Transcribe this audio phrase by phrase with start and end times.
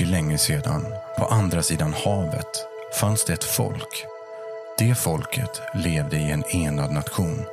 [0.00, 0.86] Mycket länge sedan,
[1.18, 2.66] på andra sidan havet,
[3.00, 4.06] fanns det ett folk.
[4.78, 7.44] Det folket levde i en enad nation.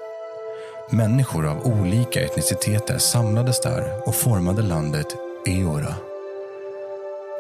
[0.90, 5.08] Människor av olika etniciteter samlades där och formade landet
[5.48, 5.96] Eora.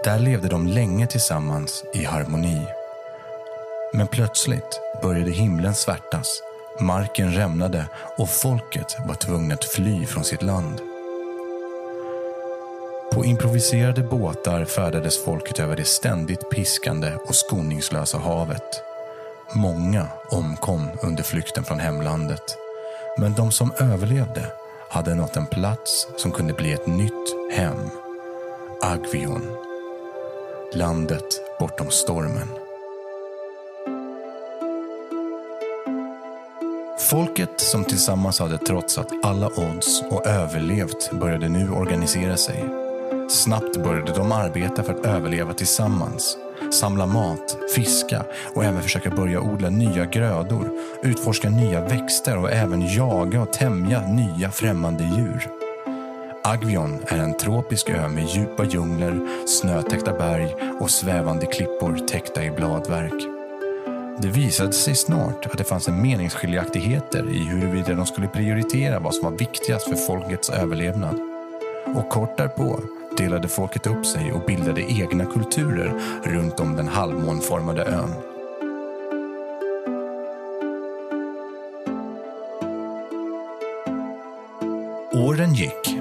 [0.03, 2.61] Där levde de länge tillsammans i harmoni.
[3.93, 6.41] Men plötsligt började himlen svärtas,
[6.79, 7.85] marken rämnade
[8.17, 10.81] och folket var tvunget att fly från sitt land.
[13.17, 18.81] På improviserade båtar färdades folket över det ständigt piskande och skoningslösa havet.
[19.53, 22.57] Många omkom under flykten från hemlandet.
[23.17, 24.51] Men de som överlevde
[24.89, 27.89] hade nått en plats som kunde bli ett nytt hem.
[28.81, 29.57] Agvion.
[30.73, 32.49] Landet bortom stormen.
[36.99, 42.86] Folket som tillsammans hade trotsat alla odds och överlevt började nu organisera sig.
[43.29, 46.37] Snabbt började de arbeta för att överleva tillsammans.
[46.71, 48.25] Samla mat, fiska
[48.55, 50.69] och även försöka börja odla nya grödor,
[51.03, 55.47] utforska nya växter och även jaga och tämja nya främmande djur.
[56.43, 62.51] Agvion är en tropisk ö med djupa djungler, snötäckta berg och svävande klippor täckta i
[62.51, 63.23] bladverk.
[64.21, 69.15] Det visade sig snart att det fanns en meningsskiljaktigheter i huruvida de skulle prioritera vad
[69.15, 71.19] som var viktigast för folkets överlevnad.
[71.95, 72.79] Och kort därpå
[73.17, 78.13] delade folket upp sig och bildade egna kulturer runt om den halvmånformade ön.
[85.13, 85.97] Åren gick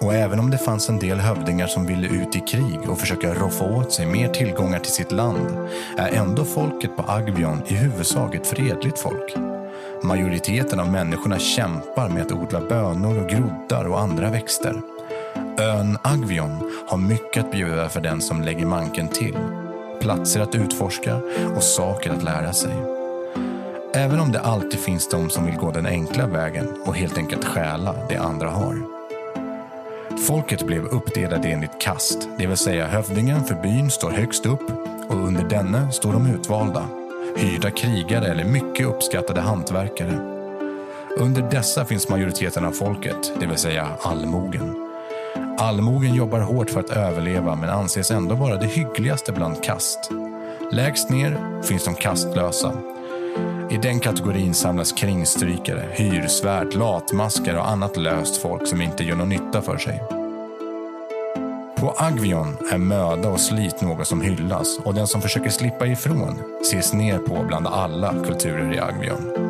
[0.00, 3.34] och även om det fanns en del hövdingar som ville ut i krig och försöka
[3.34, 8.34] roffa åt sig mer tillgångar till sitt land är ändå folket på Agvion i huvudsak
[8.34, 9.34] ett fredligt folk.
[10.02, 14.95] Majoriteten av människorna kämpar med att odla bönor och groddar och andra växter.
[15.58, 19.36] Ön Agvion har mycket att bjuda för den som lägger manken till.
[20.00, 21.20] Platser att utforska
[21.56, 22.74] och saker att lära sig.
[23.94, 27.44] Även om det alltid finns de som vill gå den enkla vägen och helt enkelt
[27.44, 28.76] stjäla det andra har.
[30.26, 34.70] Folket blev uppdelade enligt kast, det vill säga hövdingen för byn står högst upp
[35.08, 36.88] och under denne står de utvalda,
[37.36, 40.32] hyrda krigare eller mycket uppskattade hantverkare.
[41.18, 44.85] Under dessa finns majoriteten av folket, det vill säga allmogen.
[45.58, 50.10] Allmogen jobbar hårt för att överleva men anses ändå vara det hyggligaste bland kast.
[50.72, 52.72] Lägst ner finns de kastlösa.
[53.70, 59.28] I den kategorin samlas kringstrykare, hyrsvärd, latmaskar och annat löst folk som inte gör någon
[59.28, 60.02] nytta för sig.
[61.76, 66.42] På Agvion är möda och slit något som hyllas och den som försöker slippa ifrån
[66.60, 69.46] ses ner på bland alla kulturer i Agvion.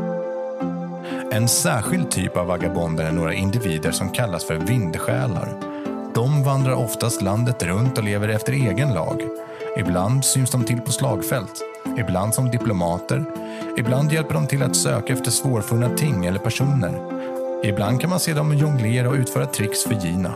[1.33, 5.76] En särskild typ av vagabonder är några individer som kallas för vindsjälar.
[6.17, 9.23] De vandrar oftast landet runt och lever efter egen lag.
[9.77, 11.63] Ibland syns de till på slagfält,
[11.99, 13.25] ibland som diplomater,
[13.77, 17.01] ibland hjälper de till att söka efter svårfunna ting eller personer.
[17.65, 20.33] Ibland kan man se dem jonglera och utföra tricks för Gina.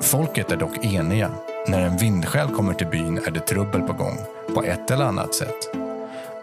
[0.00, 1.30] Folket är dock eniga.
[1.68, 4.18] När en vindsjäl kommer till byn är det trubbel på gång,
[4.54, 5.76] på ett eller annat sätt.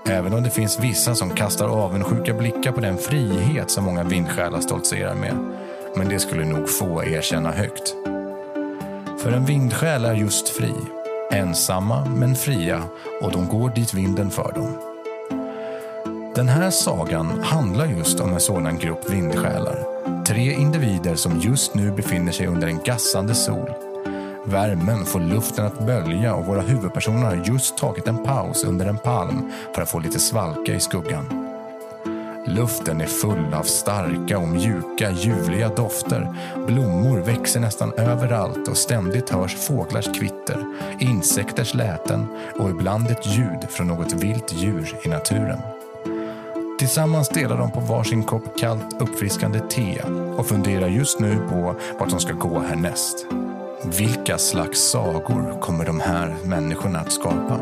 [0.07, 4.59] Även om det finns vissa som kastar avundsjuka blickar på den frihet som många vindsjälar
[4.61, 5.60] stoltserar med.
[5.95, 7.95] Men det skulle nog få erkänna högt.
[9.23, 10.73] För en vindsjäl är just fri.
[11.31, 12.83] Ensamma men fria
[13.21, 14.77] och de går dit vinden för dem.
[16.35, 19.85] Den här sagan handlar just om en sådan grupp vindsjälar.
[20.25, 23.69] Tre individer som just nu befinner sig under en gassande sol.
[24.45, 28.97] Värmen får luften att bölja och våra huvudpersoner har just tagit en paus under en
[28.97, 31.50] palm för att få lite svalka i skuggan.
[32.45, 36.35] Luften är full av starka och mjuka, ljuvliga dofter.
[36.67, 40.65] Blommor växer nästan överallt och ständigt hörs fåglars kvitter,
[40.99, 42.27] insekters läten
[42.59, 45.59] och ibland ett ljud från något vilt djur i naturen.
[46.79, 50.01] Tillsammans delar de på varsin kopp kallt uppfriskande te
[50.37, 53.25] och funderar just nu på vart de ska gå härnäst.
[53.83, 57.59] Vilka slags sagor kommer de här människorna att skapa?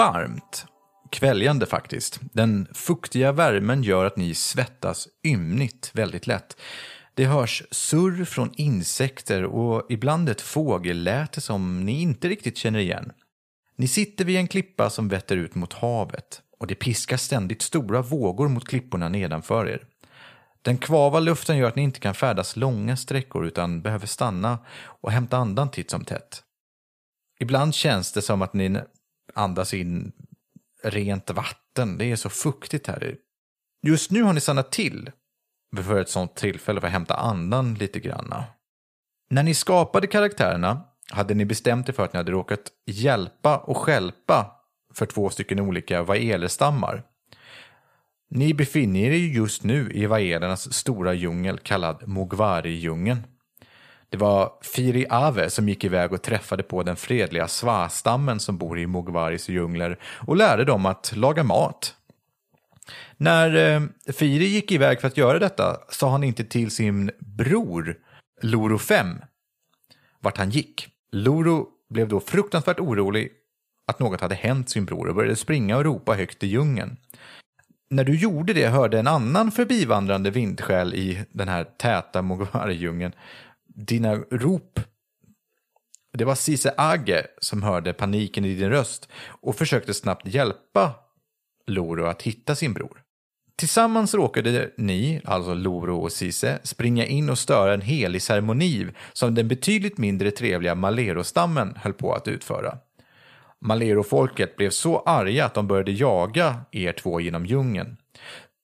[0.00, 0.66] Varmt.
[1.10, 2.20] Kväljande faktiskt.
[2.32, 6.56] Den fuktiga värmen gör att ni svettas ymnigt väldigt lätt.
[7.14, 13.12] Det hörs surr från insekter och ibland ett fågelläte som ni inte riktigt känner igen.
[13.76, 18.02] Ni sitter vid en klippa som vetter ut mot havet och det piskar ständigt stora
[18.02, 19.84] vågor mot klipporna nedanför er.
[20.62, 25.12] Den kvava luften gör att ni inte kan färdas långa sträckor utan behöver stanna och
[25.12, 26.42] hämta andan titt som tätt.
[27.40, 28.80] Ibland känns det som att ni
[29.40, 30.12] andas in
[30.82, 31.98] rent vatten.
[31.98, 33.16] Det är så fuktigt här.
[33.86, 35.10] Just nu har ni stannat till
[35.76, 38.44] för ett sånt tillfälle för att hämta andan lite granna.
[39.30, 43.76] När ni skapade karaktärerna hade ni bestämt er för att ni hade råkat hjälpa och
[43.76, 44.56] skälpa
[44.94, 47.02] för två stycken olika vaelerstammar.
[48.30, 53.22] Ni befinner er just nu i vaelernas stora djungel kallad Mogwari-djungeln.
[54.10, 58.78] Det var Firi Ave som gick iväg och träffade på den fredliga Sva-stammen som bor
[58.78, 61.94] i Mogwaris djungler och lärde dem att laga mat.
[63.16, 67.96] När eh, Firi gick iväg för att göra detta sa han inte till sin bror
[68.42, 69.18] Loro 5
[70.20, 70.88] vart han gick.
[71.12, 73.32] Loro blev då fruktansvärt orolig
[73.86, 76.96] att något hade hänt sin bror och började springa och ropa högt i djungeln.
[77.90, 83.12] När du gjorde det hörde en annan förbivandrande vindsjäl i den här täta Mogwari-djungeln
[83.86, 84.80] dina rop.
[86.12, 90.94] Det var Cise Age som hörde paniken i din röst och försökte snabbt hjälpa
[91.66, 93.02] Loro att hitta sin bror.
[93.56, 99.34] Tillsammans råkade ni, alltså Loro och Sise, springa in och störa en helig ceremoni som
[99.34, 102.78] den betydligt mindre trevliga Malero-stammen höll på att utföra.
[103.60, 107.96] Malero-folket blev så arga att de började jaga er två genom djungeln.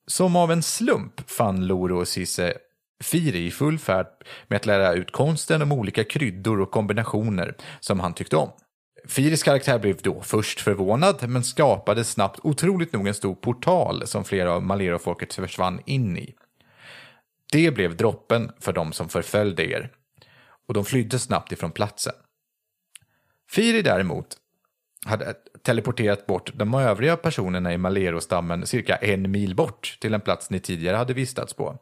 [0.06, 2.08] Som av en slump fann Loro och
[3.04, 4.06] Firi i full färd
[4.48, 8.50] med att lära ut konsten om olika kryddor och kombinationer som han tyckte om.
[9.08, 14.24] Firis karaktär blev då först förvånad men skapade snabbt otroligt nog en stor portal som
[14.24, 16.34] flera av Malero-folket försvann in i.
[17.52, 19.90] Det blev droppen för de som förföljde er
[20.68, 22.14] och de flydde snabbt ifrån platsen.
[23.50, 24.36] Firi däremot
[25.06, 30.50] hade teleporterat bort de övriga personerna i Malero-stammen cirka en mil bort till en plats
[30.50, 31.78] ni tidigare hade vistats på.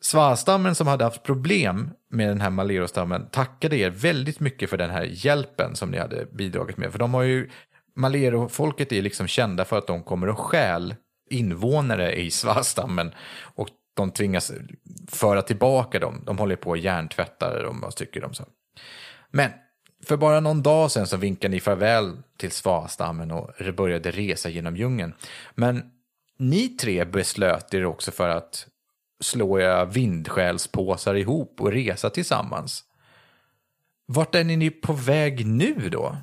[0.00, 4.90] Svastammen som hade haft problem med den här Malero-stammen tackade er väldigt mycket för den
[4.90, 6.92] här hjälpen som ni hade bidragit med.
[6.92, 7.50] För de har ju,
[7.96, 10.94] Malero-folket är liksom kända för att de kommer och stjäl
[11.30, 14.52] invånare i Svastammen och de tvingas
[15.08, 16.22] föra tillbaka dem.
[16.26, 18.44] De håller på och hjärntvättar dem, och tycker de så.
[19.30, 19.50] Men
[20.04, 24.76] för bara någon dag sedan så vinkade ni farväl till Svastammen och började resa genom
[24.76, 25.14] djungeln.
[25.54, 25.82] Men
[26.38, 28.66] ni tre beslöt er också för att
[29.20, 32.84] slå era vindskälspåsar ihop och resa tillsammans.
[34.06, 36.16] Vart är ni på väg nu då?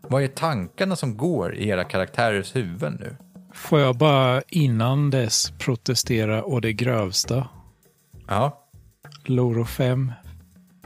[0.00, 3.16] Vad är tankarna som går i era karaktärers huvuden nu?
[3.54, 7.48] Får jag bara innan dess protestera å det grövsta?
[8.28, 8.62] Ja.
[9.24, 10.12] Loro 5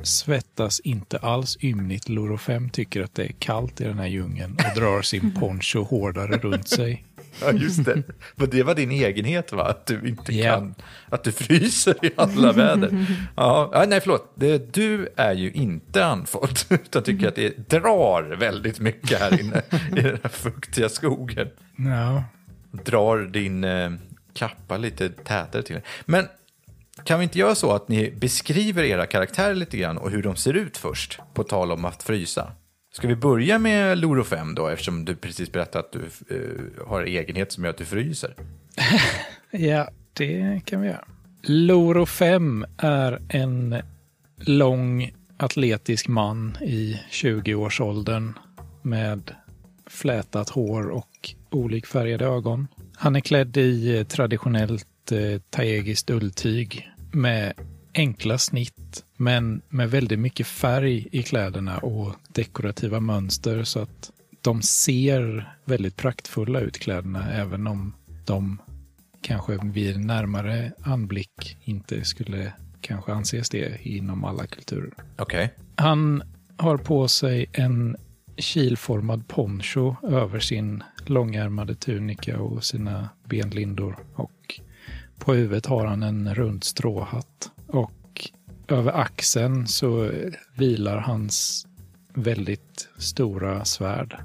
[0.02, 2.08] svettas inte alls ymnigt.
[2.08, 5.82] Loro 5 tycker att det är kallt i den här djungeln och drar sin poncho
[5.82, 7.04] hårdare runt sig.
[7.42, 8.02] Ja, just det.
[8.36, 9.64] Men det var din egenhet, va?
[9.64, 10.54] Att du inte Ja.
[10.54, 10.74] kan,
[11.08, 13.06] att du fryser i alla väder.
[13.36, 14.32] Ja, nej, förlåt.
[14.34, 19.62] Det, du är ju inte andfådd, utan tycker att det drar väldigt mycket här inne
[19.96, 21.48] i den här fuktiga skogen.
[21.76, 22.24] Ja,
[22.84, 23.90] Drar din eh,
[24.34, 25.80] kappa lite tätare till.
[26.04, 26.26] Men
[27.04, 30.36] kan vi inte göra så att ni beskriver era karaktärer lite grann och hur de
[30.36, 32.52] ser ut först, på tal om att frysa?
[32.92, 37.02] Ska vi börja med Loro 5 då, eftersom du precis berättade att du uh, har
[37.02, 38.34] egenhet som gör att du fryser?
[39.50, 41.04] ja det kan vi göra.
[41.42, 43.76] Loro 5 är en
[44.36, 48.38] lång atletisk man i 20-årsåldern
[48.82, 49.34] med
[49.86, 52.68] flätat hår och olikfärgade ögon.
[52.96, 57.52] Han är klädd i eh, traditionellt eh, taegiskt ulltyg med
[57.94, 64.62] enkla snitt, men med väldigt mycket färg i kläderna och dekorativa mönster så att de
[64.62, 67.94] ser väldigt praktfulla ut kläderna, även om
[68.26, 68.58] de
[69.22, 74.94] kanske vid närmare anblick inte skulle kanske anses det inom alla kulturer.
[75.18, 75.54] Okej.
[75.76, 76.22] Han
[76.56, 77.96] har på sig en
[78.36, 83.96] kilformad poncho över sin långärmade tunika och sina benlindor.
[84.14, 84.60] Och
[85.20, 87.50] på huvudet har han en rund stråhatt.
[87.66, 88.30] Och
[88.68, 90.10] över axeln så
[90.54, 91.66] vilar hans
[92.14, 94.16] väldigt stora svärd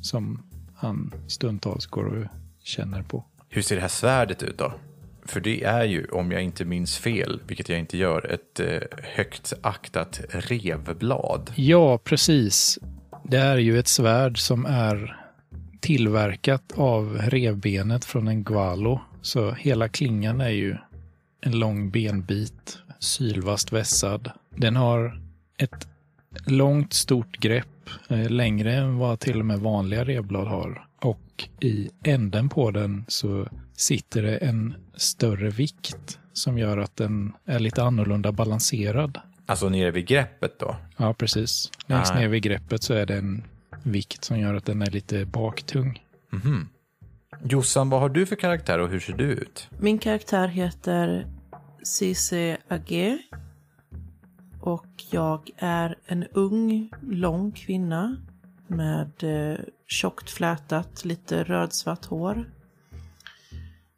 [0.00, 0.42] som
[0.76, 2.26] han stundtals går och
[2.62, 3.24] känner på.
[3.48, 4.72] Hur ser det här svärdet ut då?
[5.26, 8.98] För det är ju, om jag inte minns fel, vilket jag inte gör, ett eh,
[9.02, 11.52] högt aktat revblad.
[11.54, 12.78] Ja, precis.
[13.24, 15.20] Det är ju ett svärd som är
[15.80, 19.00] tillverkat av revbenet från en gualo.
[19.24, 20.76] Så hela klingan är ju
[21.40, 24.30] en lång benbit sylvast vässad.
[24.56, 25.20] Den har
[25.58, 25.88] ett
[26.46, 30.86] långt stort grepp, eh, längre än vad till och med vanliga revblad har.
[31.00, 37.32] Och i änden på den så sitter det en större vikt som gör att den
[37.44, 39.18] är lite annorlunda balanserad.
[39.46, 40.76] Alltså nere vid greppet då?
[40.96, 41.70] Ja, precis.
[41.86, 42.18] Längst Ah.
[42.18, 43.42] ner vid greppet så är det en
[43.82, 46.02] vikt som gör att den är lite baktung.
[46.30, 46.68] Mhm.
[47.42, 49.68] Jossan, vad har du för karaktär och hur ser du ut?
[49.78, 51.26] Min karaktär heter
[51.82, 53.18] Cici Agé.
[54.60, 58.16] Och jag är en ung, lång kvinna
[58.66, 62.50] med eh, tjockt flätat, lite rödsvart hår.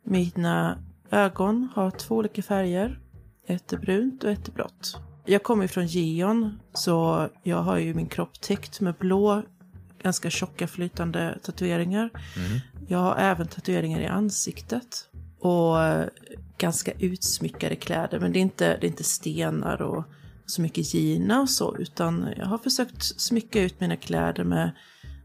[0.04, 0.78] Mina
[1.10, 3.00] ögon har två olika färger.
[3.46, 5.00] Ett är brunt och ett är blått.
[5.24, 9.42] Jag kommer från Gion, så jag har ju min kropp täckt med blå,
[10.06, 12.10] ganska tjocka flytande tatueringar.
[12.88, 15.08] Jag har även tatueringar i ansiktet.
[15.40, 16.08] Och eh,
[16.58, 18.20] ganska utsmyckade kläder.
[18.20, 20.04] Men det är inte, det är inte stenar och
[20.46, 21.76] så mycket gina och så.
[21.76, 24.70] Utan jag har försökt smycka ut mina kläder med,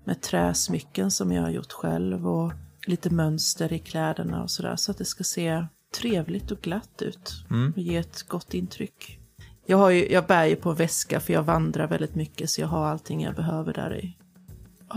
[0.05, 2.27] med träsmycken som jag har gjort själv.
[2.27, 2.53] Och
[2.87, 4.75] lite mönster i kläderna och sådär.
[4.75, 5.65] Så att det ska se
[5.99, 7.45] trevligt och glatt ut.
[7.75, 9.19] Och ge ett gott intryck.
[9.65, 12.49] Jag, har ju, jag bär ju på en väska för jag vandrar väldigt mycket.
[12.49, 14.17] Så jag har allting jag behöver där i.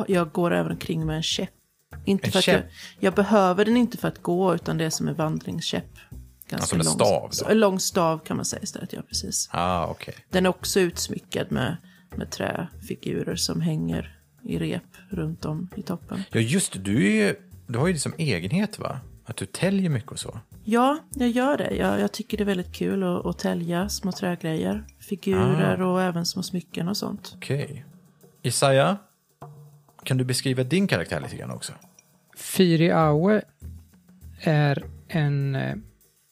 [0.08, 1.50] Jag går även omkring med en käpp.
[2.04, 2.66] Inte En för att jag, käpp?
[3.00, 5.90] jag behöver den inte för att gå, utan det är som en vandringskäpp.
[6.48, 7.50] Ganska Alltså en lång, stav då?
[7.52, 9.48] En lång stav kan man säga istället, ja precis.
[9.52, 10.14] Ah, okej.
[10.30, 11.76] Den är också utsmyckad med,
[12.16, 16.22] med träfigurer som hänger i rep runt om i toppen.
[16.30, 16.84] Ja, just.
[16.84, 17.36] Du, är
[17.66, 19.00] du har ju det som egenhet, va?
[19.24, 20.40] Att du täljer mycket och så.
[20.64, 21.76] Ja, jag gör det.
[21.76, 24.84] Jag, jag tycker det är väldigt kul att, att tälja små trägrejer.
[25.00, 27.32] Figurer och även små smycken och sånt.
[27.36, 27.84] Okej.
[28.42, 28.96] Isaiah,
[30.04, 31.72] kan du beskriva din karaktär lite grann också?
[32.36, 33.42] Firi Aue
[34.40, 35.74] är en eh,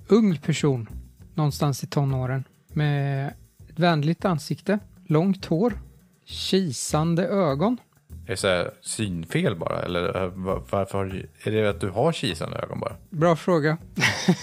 [0.08, 0.88] ung person
[1.34, 3.26] någonstans i tonåren med
[3.68, 5.72] ett vänligt ansikte, långt hår,
[6.24, 7.78] kisande ögon.
[8.26, 9.82] Är det så här synfel bara?
[9.82, 12.96] Eller eh, va- varför har, du- är det att du har kisande ögon bara?
[13.10, 13.78] Bra fråga.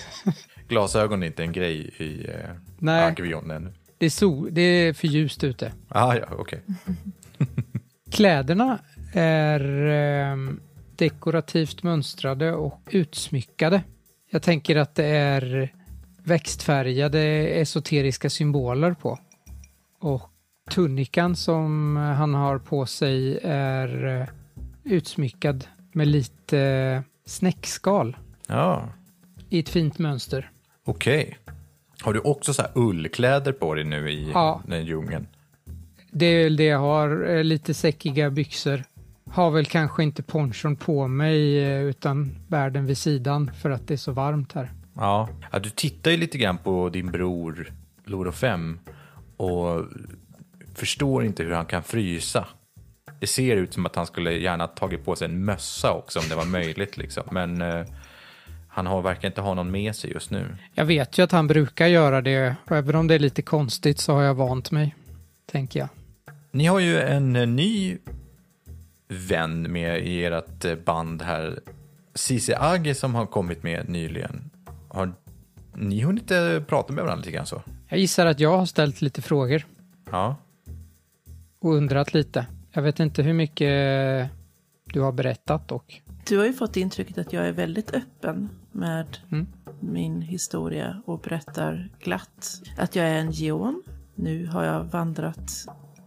[0.67, 2.33] Glasögon är inte en grej i eh,
[2.79, 3.03] Nej.
[3.05, 3.73] Agvion ännu.
[3.97, 5.73] Det är, sol, det är för ljust ute.
[5.87, 6.61] Ah, ja, okej.
[8.11, 8.79] Kläderna
[9.13, 9.85] är
[10.31, 10.37] eh,
[10.95, 13.81] dekorativt mönstrade och utsmyckade.
[14.31, 15.73] Jag tänker att det är
[16.23, 19.19] växtfärgade esoteriska symboler på.
[19.99, 20.21] Och
[20.71, 24.27] tunikan som han har på sig är eh,
[24.83, 28.89] utsmyckad med lite snäckskal Ja,
[29.49, 30.51] i ett fint mönster.
[30.85, 31.37] okej.
[32.01, 34.61] Har du också så här ullkläder på dig nu i Ja.
[34.67, 35.27] den djungeln?
[36.11, 38.83] Det är väl det jag har, eh, lite säckiga byxor.
[39.31, 43.87] Har väl kanske inte ponchon på mig eh, utan bär den vid sidan för att
[43.87, 44.71] det är så varmt här.
[44.95, 45.29] Ja.
[45.51, 45.59] ja.
[45.59, 47.73] Du tittar ju lite grann på din bror
[48.05, 48.79] Loro 5
[49.37, 49.85] och
[50.75, 52.47] förstår inte hur han kan frysa.
[53.19, 56.25] Det ser ut som att han skulle gärna tagit på sig en mössa också om
[56.29, 56.97] det var möjligt.
[56.97, 57.23] Liksom.
[57.31, 57.85] Men eh,
[58.67, 60.45] han har, verkar inte ha någon med sig just nu.
[60.73, 63.99] Jag vet ju att han brukar göra det och även om det är lite konstigt
[63.99, 64.95] så har jag vant mig,
[65.51, 65.89] tänker jag.
[66.51, 67.97] Ni har ju en eh, ny
[69.09, 71.59] vän med i ert eh, band här.
[72.15, 74.49] Cici Age som har kommit med nyligen.
[74.87, 75.11] Har
[75.75, 77.61] ni hunnit eh, prata med varandra lite grann så?
[77.87, 79.65] Jag gissar att jag har ställt lite frågor
[80.11, 80.35] Ja.
[81.59, 82.45] och undrat lite.
[82.71, 83.69] Jag vet inte hur mycket
[84.83, 85.93] du har berättat och
[86.27, 89.47] Du har ju fått intrycket att jag är väldigt öppen med Mm.
[89.79, 93.83] min historia och berättar glatt att jag är en geon.
[94.15, 95.51] Nu har jag vandrat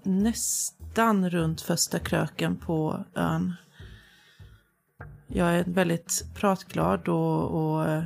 [0.03, 0.82] nästan
[1.31, 3.55] runt första kröken på ön.
[5.27, 8.05] Jag är väldigt pratglad och, och eh,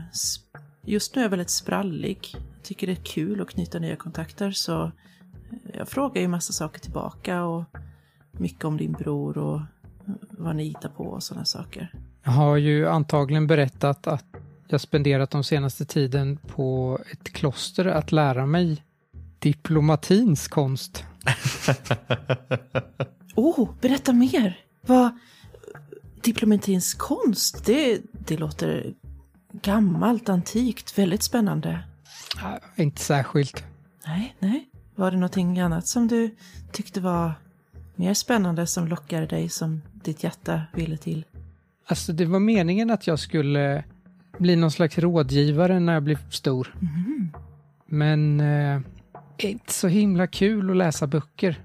[0.83, 2.19] just nu är jag väldigt sprallig.
[2.33, 4.93] Jag tycker det är kul att knyta nya kontakter så
[5.75, 7.64] jag frågar ju massa saker tillbaka och
[8.33, 9.61] mycket om din bror och
[10.31, 11.93] vad ni hittar på och sådana saker.
[12.25, 14.25] jag har ju antagligen berättat att
[14.69, 18.83] jag spenderat de senaste tiden på ett kloster att lära mig
[19.38, 21.05] diplomatins konst.
[23.37, 24.59] Oh, berätta mer!
[24.87, 25.19] Vad...
[26.23, 28.95] Diplomatins konst, det, det låter
[29.52, 31.85] gammalt, antikt, väldigt spännande.
[32.43, 33.64] Ja, Inte särskilt.
[34.07, 34.69] Nej, nej.
[34.95, 36.35] Var det någonting annat som du
[36.73, 37.33] tyckte var
[37.95, 41.25] mer spännande som lockade dig som ditt hjärta ville till?
[41.87, 43.85] Alltså det var meningen att jag skulle
[44.38, 46.75] bli någon slags rådgivare när jag blev stor.
[47.87, 48.81] Men eh,
[49.45, 51.61] inte så himla kul att läsa böcker.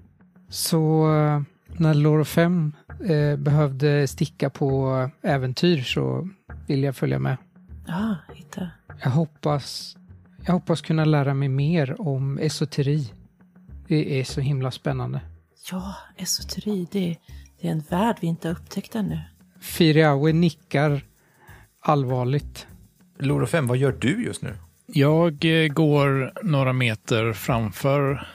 [0.49, 2.73] Så eh, när Loro 5
[3.05, 6.29] eh, behövde sticka på äventyr så
[6.67, 7.37] ville jag följa med.
[7.87, 8.69] Ja, hitta.
[9.03, 9.97] Jag hoppas
[10.45, 13.13] Jag hoppas kunna lära mig mer om esoteri.
[13.87, 15.21] Det är så himla spännande.
[15.71, 17.17] Ja, esoteri, det,
[17.61, 19.19] det är en värld vi inte har upptäckt ännu.
[19.59, 21.01] Firiawe nickar
[21.79, 22.67] allvarligt.
[23.19, 24.55] Loro 5, vad gör du just nu?
[24.93, 28.27] Jag eh, går några meter framför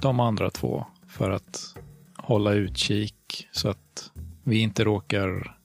[0.00, 1.76] de andra två för att
[2.16, 4.10] hålla utkik så att
[4.44, 5.56] vi inte råkar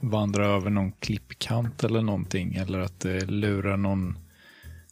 [0.00, 4.18] vandra över någon klippkant eller någonting eller att det lurar någon,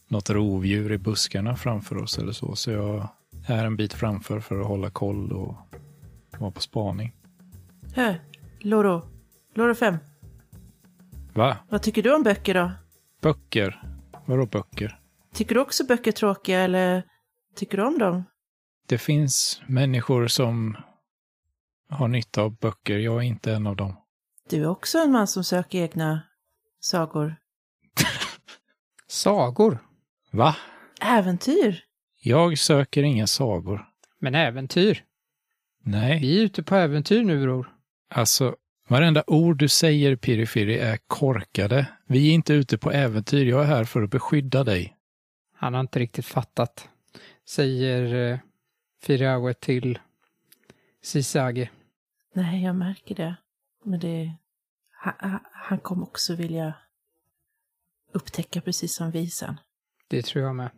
[0.07, 2.55] något rovdjur i buskarna framför oss eller så.
[2.55, 3.07] Så jag
[3.47, 5.55] är en bit framför för att hålla koll och
[6.37, 7.13] vara på spaning.
[7.93, 8.21] Hör,
[8.59, 9.01] Loro.
[9.53, 9.97] Loro 5.
[11.33, 11.57] Va?
[11.69, 12.71] Vad tycker du om böcker då?
[13.25, 13.81] Böcker?
[14.25, 14.99] Vadå böcker?
[15.33, 17.03] Tycker du också böcker är tråkiga eller
[17.55, 18.23] tycker du om dem?
[18.87, 20.77] Det finns människor som
[21.89, 22.97] har nytta av böcker.
[22.97, 23.95] Jag är inte en av dem.
[24.49, 26.21] Du är också en man som söker egna
[26.79, 27.35] sagor.
[29.07, 29.77] Sagor.
[30.31, 30.55] Va?
[31.01, 31.83] Äventyr.
[32.21, 33.85] Jag söker inga sagor.
[34.19, 35.03] Men äventyr.
[35.83, 37.73] Nej, Vi är ute på äventyr nu, bror.
[38.09, 38.55] alltså
[38.87, 41.87] varenda ord du säger Pirifiri är korkade.
[42.07, 43.45] Vi är inte ute på äventyr.
[43.45, 44.97] Jag är här för att beskydda dig.
[45.53, 46.89] Han har inte riktigt fattat,
[47.49, 48.39] säger eh,
[49.03, 49.99] Firiawe till
[51.03, 51.69] Sisage.
[52.33, 53.35] Nej, jag märker det.
[53.83, 54.35] Men det...
[54.91, 56.73] Han, han- kommer också vilja
[58.13, 59.59] upptäcka precis som vi sen.
[60.07, 60.69] Det tror jag med.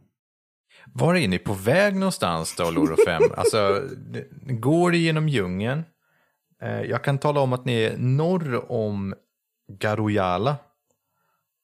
[0.85, 3.21] Var är ni på väg någonstans då, Loro 5?
[3.37, 5.83] alltså, det- går genom djungeln.
[6.61, 9.13] Eh, Jag kan tala om att ni är norr om
[9.79, 10.55] Garojala.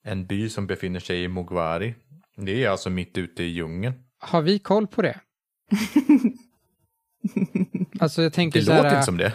[0.06, 1.96] En by som befinner sig i Mogwari.
[2.38, 3.94] Det är alltså mitt ute i djungeln.
[4.20, 5.20] Har vi koll på det?
[8.00, 9.34] alltså jag tänker Det så låter här, inte som det.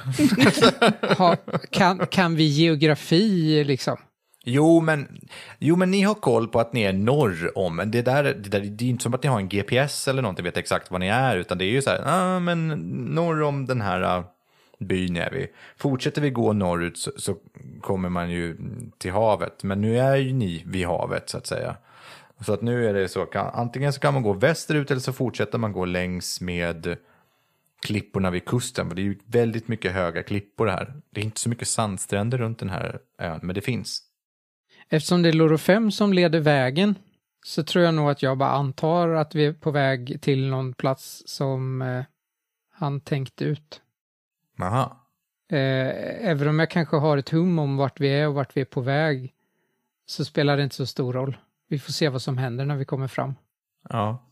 [1.19, 1.37] ha,
[1.71, 3.97] kan, kan vi geografi liksom?
[4.45, 5.19] Jo men,
[5.59, 7.77] jo, men ni har koll på att ni är norr om.
[7.77, 10.23] Men det, där, det, där, det är inte som att ni har en GPS eller
[10.23, 11.37] någonting, vet exakt var ni är.
[11.37, 12.69] Utan det är ju så här, ah, men
[13.15, 14.25] norr om den här ah,
[14.79, 15.49] byn är vi.
[15.77, 17.37] Fortsätter vi gå norrut så, så
[17.81, 18.57] kommer man ju
[18.99, 19.63] till havet.
[19.63, 21.77] Men nu är ju ni vid havet så att säga.
[22.41, 25.13] Så att nu är det så, kan, antingen så kan man gå västerut eller så
[25.13, 26.97] fortsätter man gå längs med
[27.81, 28.89] klipporna vid kusten.
[28.89, 30.93] För det är ju väldigt mycket höga klippor här.
[31.11, 34.03] Det är inte så mycket sandstränder runt den här ön, men det finns.
[34.89, 36.95] Eftersom det är Loro 5 som leder vägen
[37.45, 40.75] så tror jag nog att jag bara antar att vi är på väg till någon
[40.75, 42.05] plats som eh,
[42.73, 43.83] han tänkt ut.
[44.63, 45.05] Aha.
[45.53, 48.61] Eh, även om jag kanske har ett hum om vart vi är och vart vi
[48.61, 49.35] är på väg
[50.07, 51.37] så spelar det inte så stor roll.
[51.69, 53.35] Vi får se vad som händer när vi kommer fram.
[53.89, 54.25] Ja.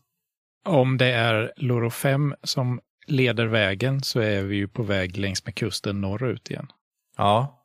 [0.65, 5.45] Om det är Loro 5 som leder vägen så är vi ju på väg längs
[5.45, 6.71] med kusten norrut igen.
[7.17, 7.63] Ja.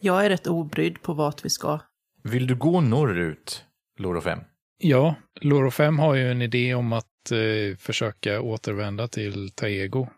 [0.00, 1.80] Jag är rätt obrydd på vart vi ska.
[2.22, 3.64] Vill du gå norrut,
[3.98, 4.40] Loro 5?
[4.78, 10.08] Ja, Loro 5 har ju en idé om att eh, försöka återvända till Taego.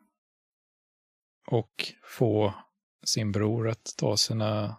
[1.55, 2.55] Och få
[3.05, 4.77] sin bror att ta sina,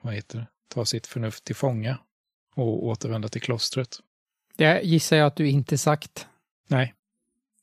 [0.00, 1.98] vad heter det, ta sitt förnuft till fånga
[2.56, 3.96] och återvända till klostret.
[4.56, 6.26] Det gissar jag att du inte sagt.
[6.68, 6.94] Nej,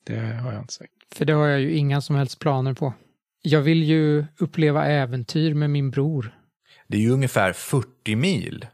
[0.04, 0.92] det har jag inte sagt.
[1.14, 2.94] För det har jag ju inga som helst planer på.
[3.42, 6.38] Jag vill ju uppleva äventyr med min bror.
[6.86, 8.66] Det är ju ungefär 40 mil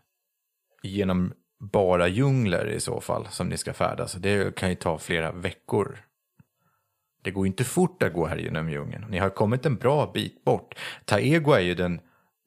[0.82, 4.14] genom bara djungler i så fall som ni ska färdas.
[4.14, 5.98] Det kan ju ta flera veckor.
[7.24, 9.04] Det går inte fort att gå här genom djungeln.
[9.10, 10.74] Ni har kommit en bra bit bort.
[11.04, 12.00] Taego är ju den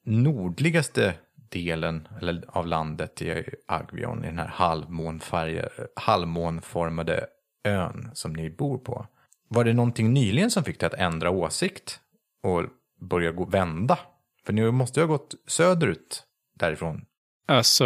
[0.04, 1.14] nordligaste
[1.48, 7.26] delen eller, av landet i Agvion, i den här halvmånfärg- halvmånformade
[7.64, 9.06] ön som ni bor på.
[9.48, 12.00] Var det någonting nyligen som fick dig att ändra åsikt
[12.42, 12.64] och
[13.00, 13.98] börja gå, vända?
[14.46, 16.24] För ni måste ju ha gått söderut
[16.58, 17.04] därifrån.
[17.46, 17.84] Alltså,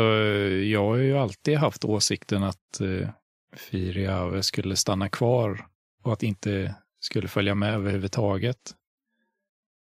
[0.64, 3.08] jag har ju alltid haft åsikten att eh,
[3.56, 5.66] Firiave skulle stanna kvar
[6.02, 8.74] och att inte skulle följa med överhuvudtaget.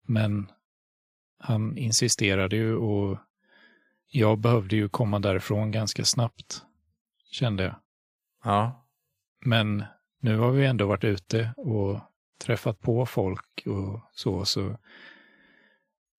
[0.08, 0.52] Men
[1.38, 3.18] han insisterade ju och
[4.08, 6.62] jag behövde ju komma därifrån ganska snabbt,
[7.32, 7.76] kände jag.
[8.44, 8.88] Ja,
[9.46, 9.84] Men
[10.20, 12.00] nu har vi ändå varit ute och
[12.38, 14.78] träffat på folk och så, så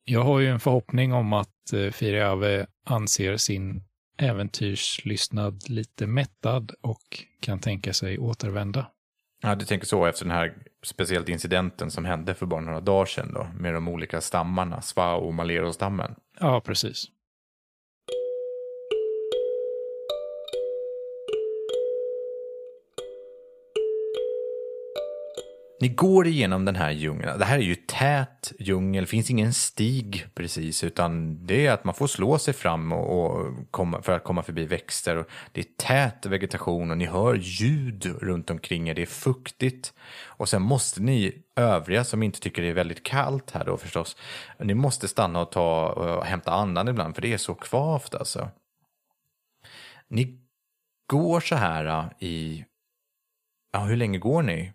[0.05, 3.85] jag har ju en förhoppning om att eh, Firiave anser sin
[4.17, 8.91] äventyrslystnad lite mättad och kan tänka sig återvända.
[9.43, 13.07] ja du tänker så efter den här speciellt incidenten som hände för bara några dagar
[13.07, 16.15] sedan då, med de olika stammarna, Sva och Malero-stammen.
[16.41, 17.05] Ja, precis.
[25.83, 27.39] Ni går igenom den här djungeln.
[27.39, 31.85] Det här är ju tät djungel, det finns ingen stig precis, utan det är att
[31.85, 35.17] man får slå sig fram och, och komma, för att komma förbi växter.
[35.17, 39.95] Och det är tät vegetation och ni hör ljud runt omkring er, det är fuktigt.
[40.25, 44.17] Och sen måste ni övriga som inte tycker det är väldigt kallt här då förstås,
[44.59, 48.49] ni måste stanna och ta och hämta andan ibland, för det är så kvavt alltså.
[50.09, 50.39] Ni
[51.07, 52.65] går så här äh, i,
[53.73, 54.73] ja hur länge går ni?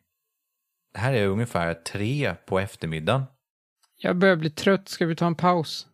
[0.97, 3.23] Det här är ungefär tre på eftermiddagen.
[3.97, 4.89] Jag börjar bli trött.
[4.89, 5.87] Ska vi ta en paus?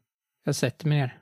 [0.46, 1.20] Jag sätter mig ner.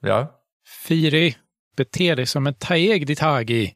[0.00, 0.40] Ja,
[0.84, 1.36] Firi,
[1.76, 3.74] bete dig som en taeg ditt hagi.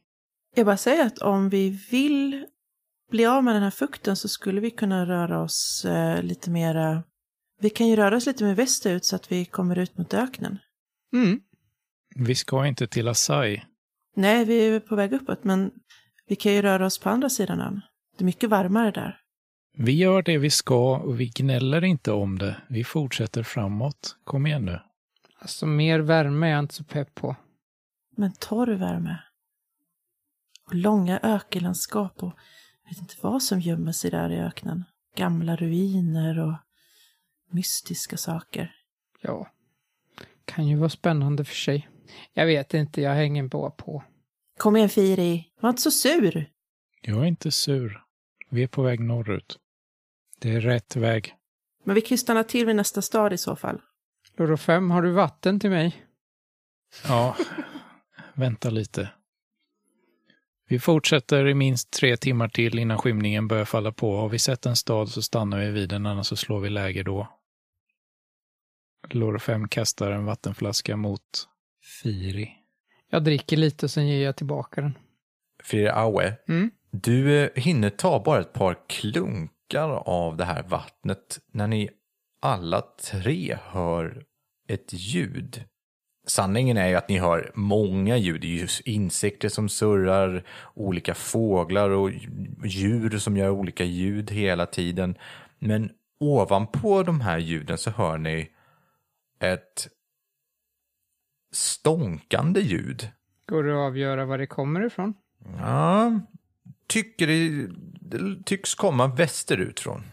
[0.55, 2.45] Jag bara säger att om vi vill
[3.11, 7.03] bli av med den här fukten så skulle vi kunna röra oss eh, lite mera...
[7.59, 10.57] Vi kan ju röra oss lite mer västerut så att vi kommer ut mot öknen.
[11.13, 11.39] Mm.
[12.15, 13.63] Vi ska inte till Asai.
[14.15, 15.71] Nej, vi är på väg uppåt, men
[16.31, 17.81] vi kan ju röra oss på andra sidan ön.
[18.17, 19.19] Det är mycket varmare där.
[19.77, 22.57] Vi gör det vi ska och vi gnäller inte om det.
[22.69, 24.17] Vi fortsätter framåt.
[24.23, 24.79] Kom igen nu.
[25.39, 27.35] Alltså mer värme är jag inte så pepp på.
[28.17, 29.17] Men torr värme.
[30.67, 32.33] Och långa ökenlandskap och
[32.83, 34.83] jag vet inte vad som gömmer sig där i öknen.
[35.15, 36.55] Gamla ruiner och
[37.49, 38.75] mystiska saker.
[39.21, 39.47] Ja.
[40.45, 41.89] Kan ju vara spännande för sig.
[42.33, 44.03] Jag vet inte, jag hänger bara på.
[44.61, 46.49] Kom igen Firi, var inte så sur.
[47.01, 48.03] Jag är inte sur.
[48.49, 49.59] Vi är på väg norrut.
[50.39, 51.35] Det är rätt väg.
[51.83, 53.81] Men vi kan ju stanna till vid nästa stad i så fall.
[54.37, 56.05] Loro 5, har du vatten till mig?
[57.07, 57.35] Ja,
[58.33, 59.09] vänta lite.
[60.67, 64.17] Vi fortsätter i minst tre timmar till innan skymningen börjar falla på.
[64.17, 67.03] Har vi sett en stad så stannar vi vid den, annars så slår vi läger
[67.03, 67.27] då.
[69.09, 71.47] Loro 5 kastar en vattenflaska mot
[72.01, 72.60] Firi.
[73.13, 74.97] Jag dricker lite och sen ger jag tillbaka den.
[75.63, 76.71] Frir Aue, Mm.
[76.91, 81.89] du eh, hinner ta bara ett par klunkar av det här vattnet när ni
[82.41, 84.23] alla tre hör
[84.67, 85.63] ett ljud.
[86.27, 88.41] Sanningen är ju att ni hör många ljud.
[88.41, 90.43] Det är ju insekter som surrar,
[90.73, 92.11] olika fåglar och
[92.65, 95.17] djur som gör olika ljud hela tiden.
[95.59, 98.51] Men ovanpå de här ljuden så hör ni
[99.39, 99.87] ett
[101.51, 103.09] stånkande ljud.
[103.47, 105.13] Går det att avgöra var det kommer ifrån?
[105.59, 106.19] Ja,
[106.87, 107.67] tycker det,
[108.01, 110.03] det tycks komma västerut från.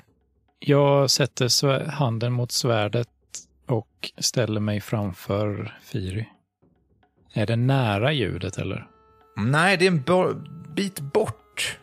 [0.59, 3.09] Jag sätter handen mot svärdet
[3.66, 6.29] och ställer mig framför Firi.
[7.33, 8.87] Är det nära ljudet eller?
[9.37, 10.35] Nej, det är en bo-
[10.74, 11.79] bit bort.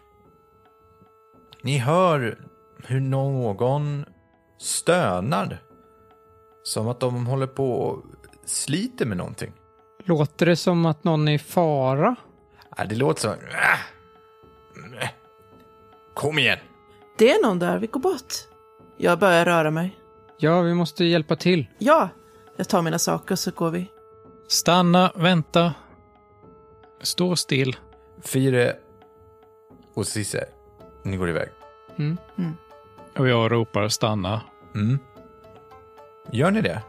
[1.63, 2.39] Ni hör
[2.87, 4.05] hur någon
[4.57, 5.61] stönar.
[6.63, 7.99] Som att de håller på
[8.45, 9.53] sliter med någonting.
[10.03, 12.15] Låter det som att någon är i fara?
[12.77, 13.29] Ja, det låter så.
[13.29, 13.79] Ah!
[16.13, 16.59] Kom igen!
[17.17, 18.33] Det är någon där, vi går bort.
[18.97, 19.97] Jag börjar röra mig.
[20.37, 21.67] Ja, vi måste hjälpa till.
[21.77, 22.09] Ja,
[22.57, 23.91] jag tar mina saker så går vi.
[24.47, 25.73] Stanna, vänta.
[27.01, 27.75] Stå still.
[28.21, 28.75] Fire
[29.93, 30.45] och Cisse,
[31.03, 31.49] ni går iväg.
[31.97, 32.17] Mm.
[33.17, 34.41] Och jag ropar stanna.
[34.75, 34.99] Mm.
[36.31, 36.81] Gör ni det?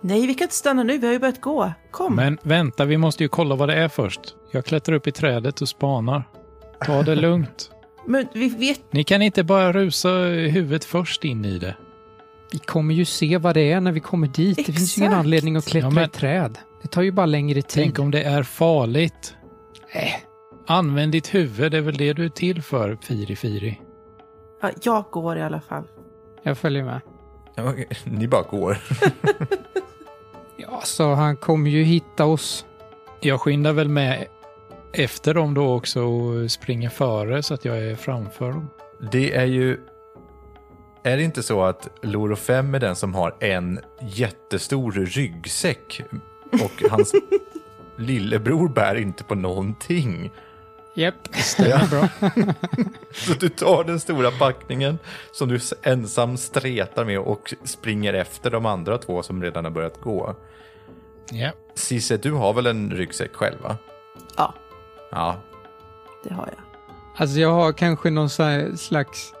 [0.00, 1.72] Nej, vi kan inte stanna nu, vi har ju börjat gå.
[1.90, 2.16] Kom.
[2.16, 4.20] Men vänta, vi måste ju kolla vad det är först.
[4.50, 6.22] Jag klättrar upp i trädet och spanar.
[6.86, 7.70] Ta det lugnt.
[8.06, 8.92] Men vi vet...
[8.92, 11.76] Ni kan inte bara rusa huvudet först in i det.
[12.52, 14.56] Vi kommer ju se vad det är när vi kommer dit.
[14.56, 15.24] Det finns ju ingen Exakt.
[15.24, 16.58] anledning att klättra Ja, men- i träd.
[16.82, 17.84] Det tar ju bara längre tid.
[17.84, 19.34] Tänk om det är farligt.
[19.92, 20.02] Äh,
[20.66, 23.80] Använd ditt huvud, det är väl det du är till för, Firi Firi.
[24.62, 25.84] Ja, jag går i alla fall.
[26.42, 27.00] jag följer med.
[27.54, 27.74] Ja.
[28.04, 28.78] Ni bara går.
[30.62, 32.66] Ja, så han kommer ju hitta oss.
[33.20, 34.26] Jag skyndar väl med
[34.92, 38.70] efter dem då också och springer före så att jag är framför dem.
[39.12, 39.80] Det är ju...
[41.02, 46.02] Är det inte så att Loro 5 är den som har en jättestor ryggsäck
[46.52, 47.12] och hans
[47.96, 50.30] lillebror bär inte på någonting?
[50.94, 52.08] Japp, stämmer bra.
[53.12, 54.98] Så du tar den stora packningen
[55.32, 60.00] som du ensam stretar med och springer efter de andra två som redan har börjat
[60.00, 60.34] gå.
[61.30, 61.50] Ja.
[61.74, 63.76] Cisse, du har väl en ryggsäck själv va?
[64.36, 64.54] Ja,
[65.10, 65.36] Ja.
[66.24, 66.64] det har jag.
[67.16, 68.30] Alltså jag har kanske någon
[68.78, 69.32] slags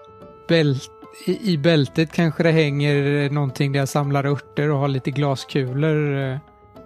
[0.48, 0.90] bält.
[1.26, 6.38] I, I bältet kanske det hänger någonting där jag samlar örter och har lite glaskulor.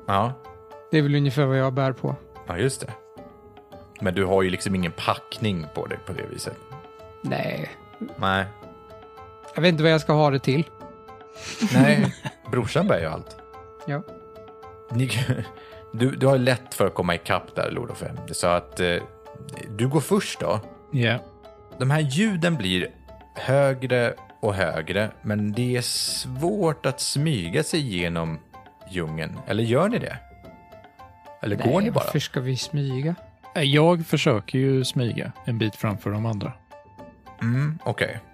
[0.07, 0.33] Ja,
[0.90, 2.16] Det är väl ungefär vad jag bär på.
[2.46, 2.92] ja just det.
[4.04, 6.56] Men du har ju liksom ingen packning på det på det viset.
[7.22, 7.70] Nej,
[8.16, 8.44] Nej.
[9.54, 10.64] jag vet inte vad jag ska ha det till.
[11.72, 12.14] Nej,
[12.50, 13.36] brorsan bär ju allt.
[13.86, 14.02] Ja.
[14.90, 15.10] Ni,
[15.92, 18.16] du, du har lätt för att komma ikapp där, Lord of M.
[18.30, 18.96] Så att eh,
[19.76, 20.60] du går först då.
[20.92, 21.18] Ja.
[21.78, 22.88] De här ljuden blir
[23.34, 28.38] högre och högre, men det är svårt att smyga sig igenom
[28.90, 29.38] djungeln.
[29.46, 30.18] Eller gör ni det?
[31.42, 32.04] Eller går ni bara?
[32.04, 33.14] Varför ska vi smyga?
[33.54, 36.52] Eh, Jag försöker ju smyga en bit framför de andra.
[37.42, 38.20] Mm, okej.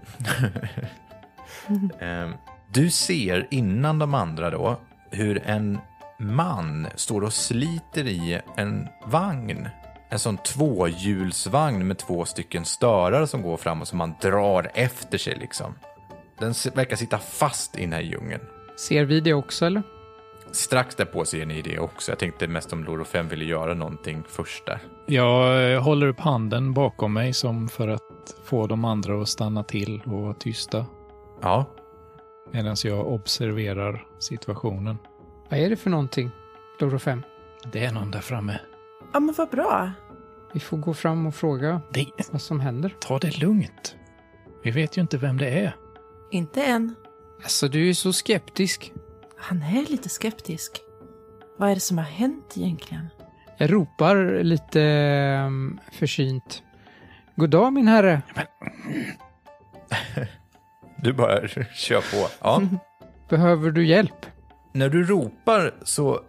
[2.01, 2.33] Ehm,
[2.73, 4.81] du ser innan de andra då
[5.11, 5.79] hur en
[6.19, 9.69] man står och sliter i en vagn.
[10.09, 15.19] En sån tvåhjulsvagn med två stycken störar som går fram och som man drar efter
[15.19, 15.75] sig liksom.
[16.39, 18.43] Den verkar sitta fast i den här djungeln.
[18.89, 19.83] Ser vi det också eller?
[20.53, 22.13] Strax därpå ser ni det också.
[22.13, 24.79] Jag tänkte mest om Loro 5 ville göra någonting först där.
[25.07, 29.65] Jag eh, håller upp handen bakom mig som för att få de andra att stanna
[29.65, 30.87] till och vara tysta
[31.43, 31.65] Ja,
[32.53, 34.99] medan jag observerar situationen.
[35.51, 36.31] Vad är det för någonting?
[36.79, 37.23] Loro 5.
[37.73, 38.61] Det är någon där framme.
[39.13, 39.91] Ja, men vad bra.
[40.53, 42.97] Vi får gå fram och fråga Det, vad som händer.
[43.01, 43.97] ta det lugnt.
[44.63, 45.77] Vi vet ju inte vem det är.
[46.31, 46.95] Inte än.
[47.43, 48.93] Alltså, du är så skeptisk.
[49.41, 50.73] Han är lite skeptisk.
[51.59, 53.09] Vad är det som har hänt egentligen?
[53.59, 54.81] Jag ropar lite
[55.47, 56.63] um, försynt.
[57.37, 58.23] God dag min herre.
[60.97, 62.29] du bara kör på.
[62.41, 62.63] Ja.
[63.29, 64.27] Behöver du hjälp?
[64.73, 66.21] När du ropar så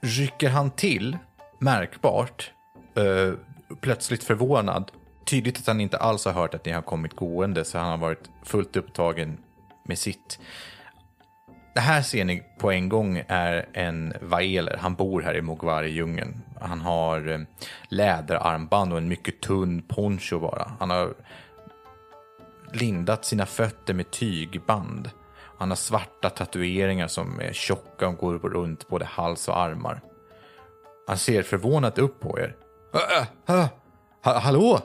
[0.00, 1.18] rycker han till
[1.58, 2.52] märkbart,
[2.94, 3.34] eh,
[3.80, 4.92] plötsligt förvånad.
[5.24, 7.98] Tydligt att han inte alls har hört att ni har kommit gående, så han har
[7.98, 9.38] varit fullt upptagen
[9.84, 10.38] med sitt.
[11.80, 14.76] Det här ser ni på en gång är en vaeler.
[14.76, 16.40] Han bor här i Mogwari-djungeln.
[16.60, 17.40] Han har eh,
[17.88, 20.72] läderarmband och en mycket tunn poncho bara.
[20.78, 21.14] Han har
[22.72, 25.10] lindat sina fötter med tygband.
[25.58, 30.00] Han har svarta tatueringar som är tjocka och går runt både hals och armar.
[31.06, 32.56] Han ser förvånat upp på er.
[34.22, 34.80] Ha, hallå?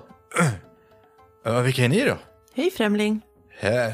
[1.64, 2.16] Vilka är ni då?
[2.54, 3.22] Hej främling.
[3.60, 3.94] Äh,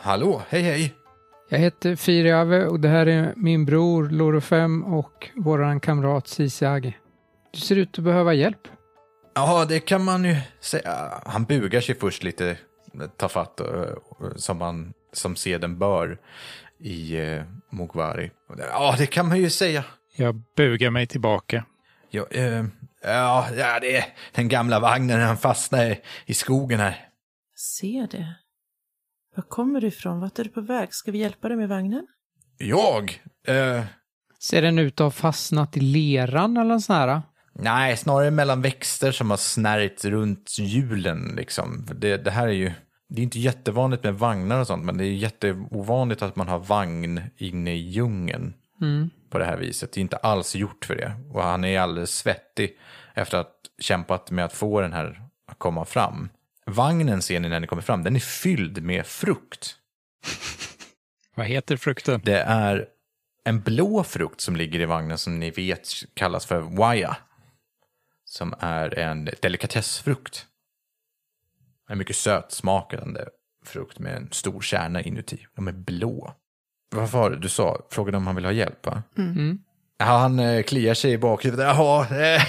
[0.00, 1.05] hallå, hej hej.
[1.48, 6.92] Jag heter Firiave och det här är min bror Loro 5 och våran kamrat Sisiage.
[7.52, 8.68] Du ser ut att behöva hjälp.
[9.34, 11.22] Ja, det kan man ju säga.
[11.26, 12.56] Han bugar sig först lite
[13.16, 13.60] tafatt,
[14.36, 16.18] som, man, som seden bör
[16.80, 18.30] i eh, Mogwari.
[18.58, 19.84] Ja, det kan man ju säga.
[20.16, 21.64] Jag bugar mig tillbaka.
[22.10, 22.64] Ja, eh,
[23.02, 25.20] ja, ja, det är den gamla vagnen.
[25.20, 27.08] Han fastnade i skogen här.
[27.56, 28.34] Ser det.
[29.36, 30.20] Var kommer du ifrån?
[30.20, 30.94] Vart är du på väg?
[30.94, 32.06] Ska vi hjälpa dig med vagnen?
[32.58, 33.22] Jag?
[33.48, 33.84] Eh,
[34.38, 37.22] Ser den ut att ha fastnat i leran eller sån här?
[37.58, 41.32] nej, snarare mellan växter som har snärjt runt hjulen.
[41.36, 41.86] Liksom.
[41.94, 42.72] Det, det här är ju...
[43.08, 46.58] Det är inte jättevanligt med vagnar och sånt, men det är jätteovanligt att man har
[46.58, 49.10] vagn inne i djungeln Mm.
[49.30, 49.92] på det här viset.
[49.92, 51.12] Det är inte alls gjort för det.
[51.32, 52.78] Och han är alldeles svettig
[53.14, 56.28] efter att ha kämpat med att få den här att komma fram.
[56.70, 59.76] Vagnen ser ni när ni kommer fram, den är fylld med frukt.
[61.34, 62.20] Vad heter frukten?
[62.24, 62.88] Det är
[63.44, 67.16] en blå frukt som ligger i vagnen som ni vet kallas för waya.
[68.24, 70.46] Som är en delikatessfrukt.
[71.88, 73.20] En mycket sötsmakande
[73.64, 75.46] frukt med en stor kärna inuti.
[75.54, 76.34] De är blå.
[76.90, 77.86] Vad var det du sa?
[77.90, 79.02] Frågade om han vill ha hjälp va?
[79.18, 79.58] Mm.
[79.98, 81.64] Ja, han eh, kliar sig i bakhuvudet.
[81.66, 82.42] Jaha, eh,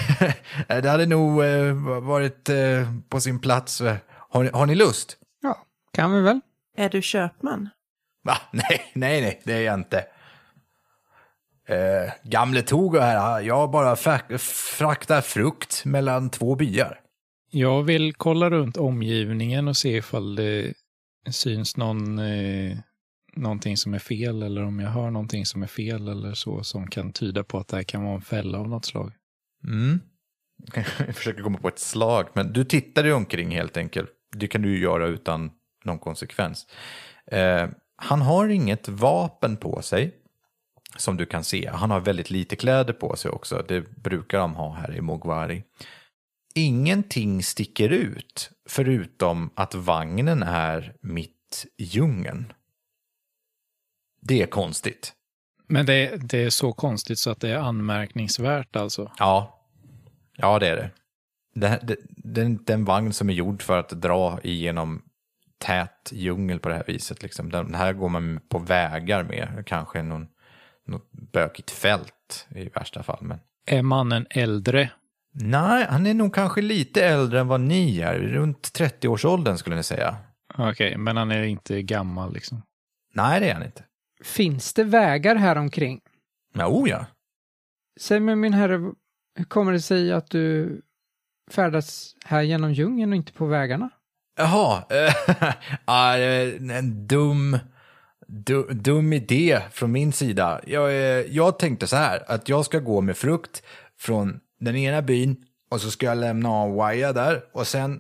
[0.81, 3.81] det hade nog eh, varit eh, på sin plats.
[4.29, 5.17] Har, ni- har ni lust?
[5.41, 6.39] Ja, kan vi väl?
[6.77, 7.69] Är du köpman?
[8.23, 8.37] Va?
[8.51, 10.05] Nej, nej, nej, det är jag inte.
[11.67, 13.95] Eh, gamle Togo här, jag bara
[14.77, 16.99] fraktar frukt mellan två byar.
[17.51, 20.73] Jag vill kolla runt omgivningen och se ifall det
[21.31, 22.77] syns någon, eh,
[23.37, 26.87] någonting som är fel eller om jag hör någonting som är fel eller så som
[26.87, 29.13] kan tyda på att det här kan vara en fälla av något slag.
[29.63, 29.99] Mm.
[31.07, 34.09] Jag försöker komma på ett slag, men du tittar dig omkring helt enkelt.
[34.35, 35.51] Det kan du ju göra utan
[35.83, 36.67] någon konsekvens.
[37.31, 40.15] Eh, han har inget vapen på sig,
[40.97, 41.69] som du kan se.
[41.73, 43.65] Han har väldigt lite kläder på sig också.
[43.67, 45.63] Det brukar de ha här i Mogwari.
[46.55, 52.53] Ingenting sticker ut, förutom att vagnen är mitt i djungeln.
[54.27, 55.13] Det är konstigt.
[55.67, 59.11] Men det, det är så konstigt så att det är anmärkningsvärt alltså.
[59.17, 59.63] Ja,
[60.37, 60.91] ja det är det.
[61.55, 65.01] Det, det, det är inte en vagn som är gjord för att dra igenom
[65.57, 67.23] tät djungel på det här viset.
[67.23, 67.51] Liksom.
[67.51, 70.27] Den här går man på vägar med, kanske någon,
[70.87, 73.19] något bökigt fält i värsta fall.
[73.21, 73.39] Men...
[73.65, 74.89] Är mannen äldre?
[75.33, 79.83] Nej, han är nog kanske lite äldre än vad ni är, runt 30-årsåldern skulle ni
[79.83, 80.17] säga.
[80.57, 82.61] Okej, men han är inte gammal liksom.
[83.13, 83.83] Nej, det är han inte.
[84.23, 86.01] Finns det vägar här omkring?
[86.53, 87.05] Ja, oh ja.
[87.99, 88.77] Säg mig min herre,
[89.35, 90.81] hur kommer det sig att du
[91.51, 93.89] färdas här genom djungeln och inte på vägarna?
[94.37, 95.13] Jaha, eh,
[96.77, 97.57] en dum,
[98.27, 100.61] du, dum idé från min sida.
[100.67, 103.63] Jag, eh, jag tänkte så här, att jag ska gå med frukt
[103.97, 107.99] från den ena byn och så ska jag lämna av Waya där och sen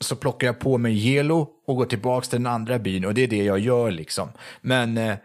[0.00, 3.22] så plockar jag på mig Gelo och går tillbaka till den andra byn och det
[3.22, 4.28] är det jag gör liksom.
[4.60, 5.16] Men eh,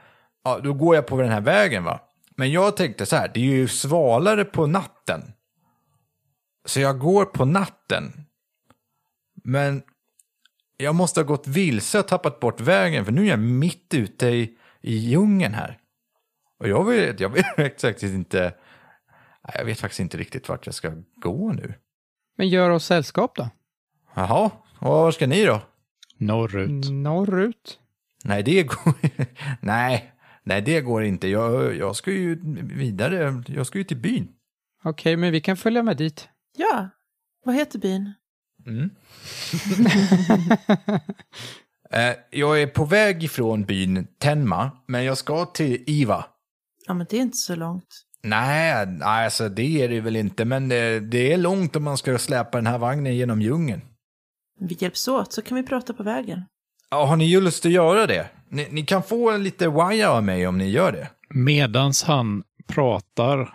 [0.44, 2.00] ja, då går jag på den här vägen va.
[2.36, 5.34] Men jag tänkte så här, det är ju svalare på natten.
[6.66, 8.26] Så jag går på natten.
[9.44, 9.84] Men
[10.78, 14.28] jag måste ha gått vilse och tappat bort vägen för nu är jag mitt ute
[14.28, 15.80] i, i djungeln här.
[16.60, 17.46] Och jag vet, jag vet
[17.82, 18.54] faktiskt inte,
[19.54, 21.74] jag vet faktiskt inte riktigt vart jag ska gå nu.
[22.38, 23.50] Men gör oss sällskap då.
[24.14, 25.62] Jaha, och var ska ni då?
[26.18, 26.90] Norrut.
[26.90, 27.80] Norrut.
[28.24, 28.94] Nej, det går,
[29.60, 30.13] nej,
[30.44, 31.28] nej, det går inte.
[31.28, 34.28] Jag, jag ska ju vidare, jag ska ju till byn.
[34.84, 36.30] Okej, men vi kan följa med dit.
[36.58, 36.90] Ja,
[37.46, 38.14] vad heter byn?
[38.66, 38.90] Mm.
[41.94, 46.26] Eh, jag är på väg ifrån byn Tenma, men jag ska till Iva.
[46.88, 48.04] Ja, men det är inte så långt.
[48.24, 51.98] Nej, nej, alltså det är det väl inte, men det, det är långt om man
[51.98, 53.82] ska släpa den här vagnen genom djungeln.
[54.60, 56.46] Vi hjälps åt så kan vi prata på vägen.
[56.94, 58.28] Ja, har ni ju lust att göra det?
[58.50, 61.10] Ni, ni kan få lite wire av mig om ni gör det.
[61.30, 63.54] Medans han pratar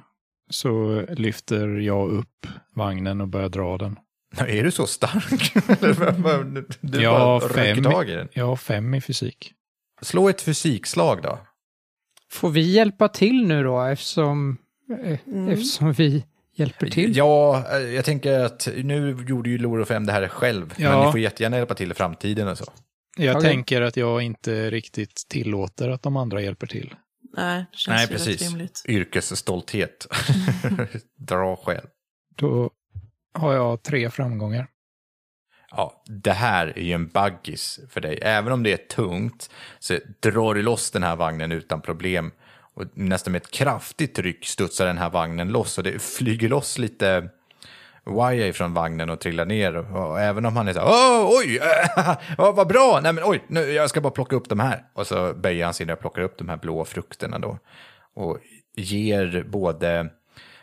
[0.51, 3.97] så lyfter jag upp vagnen och börjar dra den.
[4.49, 5.53] Är du så stark?
[6.81, 8.29] Du Jag har fem, tag i den.
[8.33, 9.53] jag har fem i fysik.
[10.03, 11.39] Slå ett fysikslag då.
[12.31, 14.57] Får vi hjälpa till nu då eftersom,
[15.05, 15.49] eh, Mm.
[15.49, 16.25] eftersom vi
[16.57, 17.17] hjälper till?
[17.17, 20.75] Ja, eh, jag tänker att nu gjorde ju Loro 5 det här själv.
[20.77, 21.05] Men Ja.
[21.07, 22.65] ni får jättegärna hjälpa till i framtiden och så.
[23.19, 23.51] Jag Okej.
[23.51, 26.95] tänker att jag inte riktigt tillåter att de andra hjälper till.
[27.37, 28.43] Nej, det känns Nej, rätt precis.
[28.43, 28.83] rimligt.
[28.89, 30.07] Yrkesstolthet.
[31.17, 31.87] Dra själv.
[32.37, 32.71] Då
[33.35, 34.67] har jag tre framgångar.
[35.71, 38.19] Ja, det här är ju en baggis för dig.
[38.23, 42.33] Även om det är tungt så drar du loss den här vagnen utan problem.
[42.75, 46.79] Och nästan med ett kraftigt tryck studsar den här vagnen loss och det flyger loss
[46.79, 47.31] lite
[48.09, 49.77] wire från vagnen och trillar ner.
[49.77, 51.57] Och, och även om han är så här, Åh, oj,
[52.39, 54.85] äh, vad bra, nej men oj, nu, jag ska bara plocka upp de här.
[54.95, 57.59] Och så böjer han sig ner och plockar upp de här blå frukterna då.
[58.15, 58.39] Och
[58.77, 60.11] ger både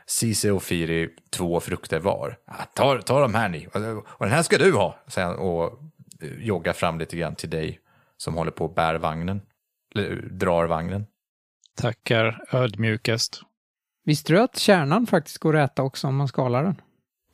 [0.06, 2.38] Cise och Firi två frukter var.
[2.48, 5.38] Ja, ta, ta de här ni, och, och den här ska du ha, säger han
[5.38, 5.80] och
[6.22, 7.80] eh, joggar fram lite grann till dig
[8.18, 9.42] som håller på och bär vagnen,
[9.96, 11.06] eller drar vagnen.
[11.76, 13.42] Tackar ödmjukast.
[14.06, 16.82] Visste du att kärnan faktiskt går att äta också om man skalar den?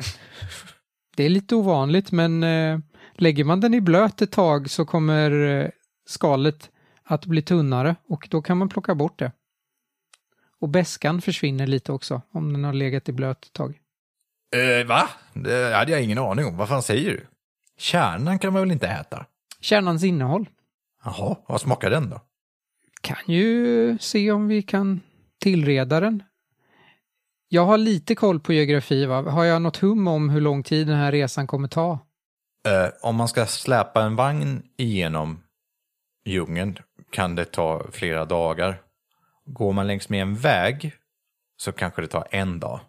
[1.15, 2.79] Det är lite ovanligt, men eh,
[3.13, 5.69] lägger man den i blöt ett tag så kommer eh,
[6.05, 6.69] skalet
[7.03, 9.31] att bli tunnare och då kan man plocka bort det.
[10.59, 13.79] Och bäskan försvinner lite också om den har legat i blöt ett tag.
[14.55, 15.09] Eh, va?
[15.33, 16.57] Det hade jag ingen aning om.
[16.57, 17.27] Vad fan säger du?
[17.77, 19.25] Kärnan kan man väl inte äta?
[19.59, 20.49] Kärnans innehåll
[21.03, 22.21] Jaha, vad smakar den då?
[23.01, 25.01] kan ju se om vi kan
[25.39, 26.23] tillreda den.
[27.53, 29.21] Jag har lite koll på geografi, va?
[29.21, 31.99] Har jag något hum om hur lång tid den här resan kommer ta?
[32.67, 35.43] Eh, om man ska släpa en vagn igenom
[36.25, 36.77] djungeln
[37.11, 38.81] kan det ta flera dagar.
[39.45, 40.93] Går man längs med en väg
[41.57, 42.79] så kanske det tar en dag.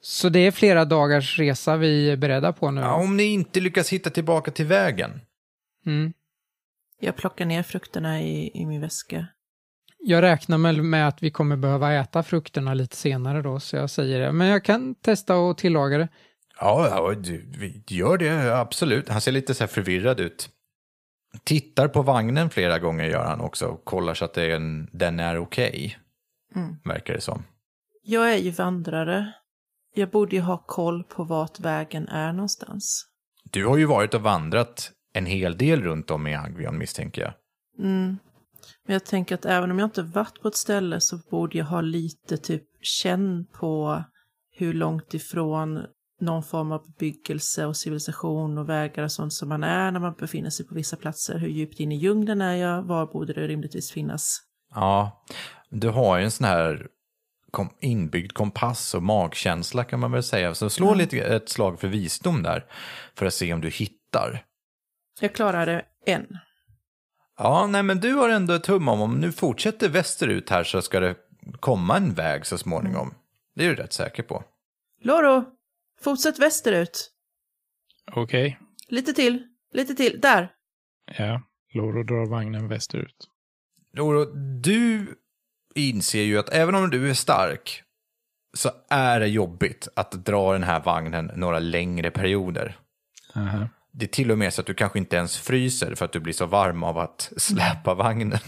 [0.00, 2.80] Så det är flera dagars resa vi är beredda på nu?
[2.80, 5.20] Ja, om ni inte lyckas hitta tillbaka till vägen.
[5.86, 6.12] Mm.
[7.00, 9.26] Jag plockar ner frukterna i, i min väska.
[10.06, 13.90] Jag räknar med, med att vi kommer behöva äta frukterna lite senare då, så jag
[13.90, 14.32] säger det.
[14.32, 16.08] Men jag kan testa och tillaga det.
[16.60, 19.08] Ja, ja du, vi gör det absolut.
[19.08, 20.48] Han ser lite så här förvirrad ut.
[21.44, 24.88] Tittar på vagnen flera gånger gör han också och kollar så att det är en,
[24.92, 25.98] den är okej.
[26.54, 26.76] Mm.
[26.84, 27.42] Verkar det som.
[28.02, 29.32] Jag är ju vandrare.
[29.94, 33.06] Jag borde ju ha koll på vart vägen är någonstans.
[33.50, 37.32] Du har ju varit och vandrat en hel del runt om i Agvion misstänker jag.
[37.86, 38.18] Mm.
[38.86, 41.64] Men jag tänker att även om jag inte varit på ett ställe så borde jag
[41.64, 44.04] ha lite typ känn på
[44.56, 45.86] hur långt ifrån
[46.20, 50.14] någon form av bebyggelse och civilisation och vägar och sånt som man är när man
[50.18, 51.38] befinner sig på vissa platser.
[51.38, 52.82] Hur djupt in i djungeln är jag?
[52.82, 54.38] Var borde det rimligtvis finnas?
[54.74, 55.24] Ja,
[55.70, 56.86] du har ju en sån här
[57.50, 60.54] kom, inbyggd kompass och magkänsla kan man väl säga.
[60.54, 60.94] Så slå Ja.
[60.94, 62.64] lite ett slag för visdom där
[63.14, 64.44] för att se om du hittar.
[65.20, 66.38] Jag klarade en.
[67.38, 70.82] Ja, nej men du har ändå ett hum om om nu fortsätter västerut här så
[70.82, 71.16] ska det
[71.60, 73.14] komma en väg så småningom.
[73.54, 74.44] Det är du rätt säker på.
[75.02, 75.44] Loro,
[76.00, 77.10] fortsätt västerut.
[78.12, 78.58] Okej.
[78.88, 80.20] Lite till, lite till.
[80.20, 80.52] Där!
[81.18, 81.42] Ja.
[81.74, 83.28] Loro drar vagnen västerut.
[83.92, 84.24] Loro,
[84.60, 85.06] du
[85.74, 87.82] inser ju att även om du är stark
[88.56, 92.78] så är det jobbigt att dra den här vagnen några längre perioder.
[93.34, 93.68] Aha.
[93.96, 96.20] Det är till och med så att du kanske inte ens fryser för att du
[96.20, 98.38] blir så varm av att släpa vagnen.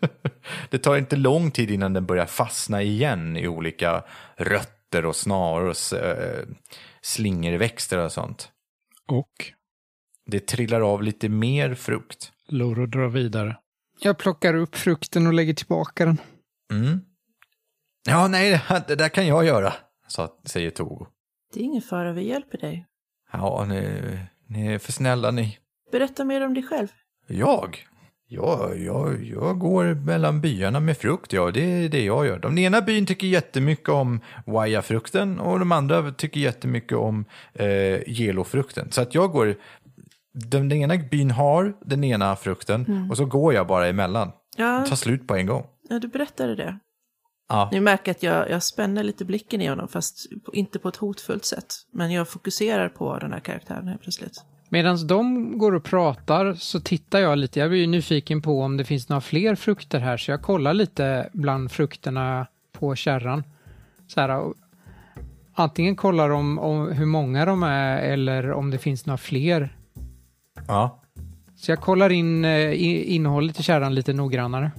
[0.70, 4.04] det tar inte lång tid innan den börjar fastna igen i olika
[4.36, 6.44] rötter och snaror och äh,
[7.00, 8.50] slingerväxter och sånt.
[9.08, 9.52] Och
[10.26, 12.32] Det trillar av lite mer frukt.
[12.48, 13.56] Loro drar vidare.
[14.00, 16.20] Jag plockar upp frukten och lägger tillbaka den.
[16.72, 17.00] Mm.
[18.08, 19.72] Ja, nej, det, där kan jag göra,
[20.08, 21.06] sa, säger Togo.
[21.52, 22.86] Det är ingen fara, vi hjälper dig.
[23.32, 24.02] Ja, ni,
[24.46, 25.58] ni är för snälla ni.
[25.92, 26.88] Berätta mer om dig själv.
[27.28, 27.86] Jag?
[28.28, 32.38] Jag, jag, jag går mellan byarna med frukt, ja, det är det jag gör.
[32.38, 37.24] Den ena byn tycker jättemycket om waya-frukten och de andra tycker jättemycket om
[37.54, 38.92] eh, gelofrukten.
[38.92, 39.54] Så att jag går,
[40.32, 44.32] den, den ena byn har den ena frukten och så går jag bara emellan.
[44.56, 45.66] Ja, Det tar slut på en gång.
[45.88, 46.78] ja du berättade det.
[47.48, 50.96] Ja, Ni märker att jag, jag spänner lite blicken i honom, fast inte på ett
[50.96, 51.74] hotfullt sätt.
[51.90, 54.44] Men jag fokuserar på den här karaktären helt plötsligt.
[54.68, 57.60] Medan de går och pratar så tittar jag lite.
[57.60, 60.74] Jag blir ju nyfiken på om det finns några fler frukter här så jag kollar
[60.74, 63.44] lite bland frukterna på kärran.
[64.06, 64.52] Så här,
[65.54, 69.76] antingen kollar om, om hur många de är eller om det finns några fler.
[70.66, 71.02] ja.
[71.56, 74.70] Så jag kollar in eh, innehållet i kärran lite noggrannare.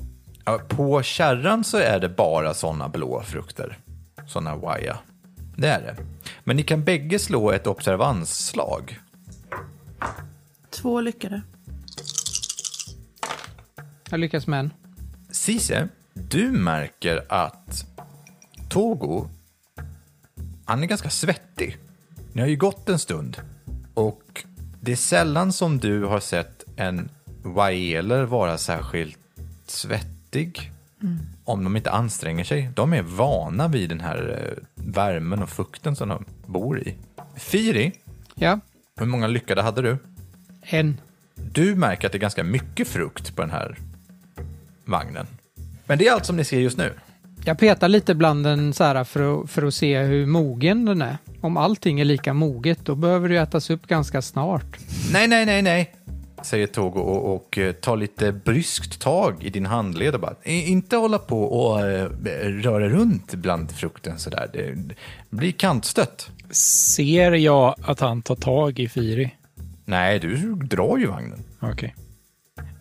[0.48, 3.78] Ja, på kärran så är det bara sådana blå frukter.
[4.28, 4.98] Sådana waya.
[5.56, 5.96] Det är det.
[6.44, 9.00] Men ni kan bägge slå ett observansslag.
[10.70, 11.42] Två lyckade.
[14.10, 14.74] Jag lyckas med en.
[15.32, 17.86] Cise, du märker att
[18.70, 19.28] Togo,
[20.66, 21.78] han är ganska svettig.
[22.34, 23.38] Ni har ju gått en stund.
[23.94, 24.46] Och
[24.82, 27.10] det är sällan som du har sett en
[27.44, 29.20] waeler vara särskilt
[29.66, 30.17] svettig.
[31.44, 32.70] Om de inte anstränger sig.
[32.76, 36.96] De är vana vid den här eh, värmen och fukten som de bor i.
[37.36, 37.92] Firi,
[38.36, 38.60] Ja,
[39.00, 39.98] hur många lyckade hade du?
[40.62, 41.02] en.
[41.36, 43.78] Du märker att det är ganska mycket frukt på den här
[44.86, 45.28] vagnen.
[45.86, 46.94] Men det är allt som ni ser just nu.
[47.46, 51.02] Jag petar lite bland den så här för att, för att se hur mogen den
[51.02, 51.18] är.
[51.42, 54.78] Om allting är lika moget, då behöver det ätas upp ganska snart.
[55.14, 55.94] Nej, nej, nej, nej,
[56.48, 60.72] säger Togo och, och eh, tar lite bryskt tag i din handled och bara, "I-
[60.72, 62.10] inte hålla på och eh,
[62.44, 64.50] röra runt bland frukten sådär.
[64.54, 64.96] Det, det
[65.30, 66.30] blir kantstött.
[66.52, 69.36] Ser jag att han tar tag i Firi?
[69.86, 71.44] Nej, du drar ju vagnen.
[71.60, 71.96] Okej.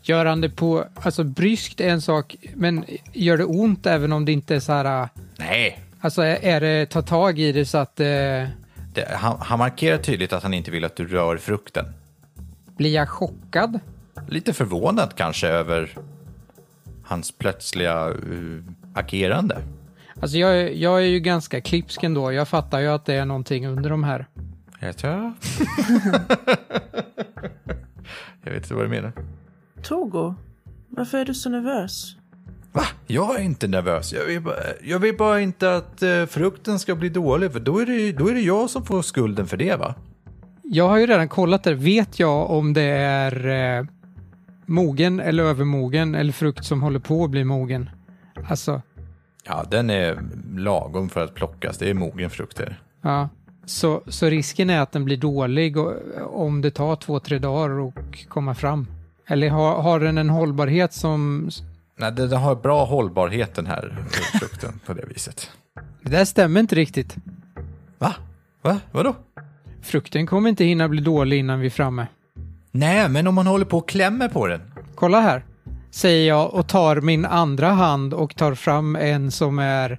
[0.03, 4.25] Gör han det på, alltså bryskt är en sak, men gör det ont även om
[4.25, 5.09] det inte är så här,
[5.39, 9.59] Nej, alltså är, är det ta tag i det så att eh, det, han, han
[9.59, 11.85] markerar tydligt att han inte vill att du rör frukten.
[12.77, 13.81] Blir jag chockad?
[14.29, 15.99] Lite förvånad kanske över
[17.05, 18.63] hans plötsliga uh,
[18.95, 19.59] agerande.
[20.21, 23.25] Alltså jag, är- jag är ju ganska klipsk ändå, jag fattar ju att det är
[23.25, 24.27] någonting under de här.
[24.81, 25.13] Jag tror...
[28.45, 29.13] jag vet inte vad du menar.
[29.83, 30.35] Togo,
[30.89, 32.17] varför är du så nervös?
[32.73, 32.83] Va?
[33.07, 34.13] Jag är inte nervös.
[34.13, 34.55] Jag vill bara,
[34.85, 38.29] jag vill bara inte att eh, frukten ska bli dålig, för då är, det, då
[38.29, 39.95] är det jag som får skulden för det, va?
[40.71, 43.47] Jag har ju redan kollat det, vet jag om det är
[43.79, 43.87] eh,
[44.67, 47.91] mogen eller övermogen eller frukt som håller på att bli mogen?
[48.49, 48.83] Alltså,
[49.49, 50.19] Ja, den är
[50.57, 51.79] lagom för att plockas.
[51.79, 52.81] Det är mogen frukter.
[53.03, 53.29] Ja,
[53.65, 55.93] så, så risken är att den blir dålig och,
[56.45, 58.87] om det tar två, tre dagar och komma fram.
[59.27, 61.51] Eller har, har den en hållbarhet som...
[61.99, 63.97] Nej, den den har bra hållbarhet den här
[64.41, 65.51] frukten på det viset.
[66.03, 67.17] Det där stämmer inte riktigt.
[67.99, 68.15] Va?
[68.63, 68.81] Va?
[68.93, 69.15] Vadå?
[69.87, 72.07] Frukten kommer inte hinna bli dålig innan vi är framme.
[72.71, 74.61] Nej, men om man håller på och klämmer på den.
[74.95, 75.45] Kolla här,
[75.91, 79.99] säger jag och tar min andra hand och tar fram en som är...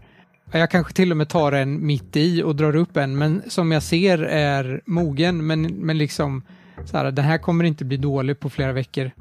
[0.52, 3.72] Jag kanske till och med tar en mitt i och drar upp en, men som
[3.72, 6.42] jag ser är mogen, men, men liksom
[6.86, 9.12] så här, den här kommer inte bli dålig på flera veckor.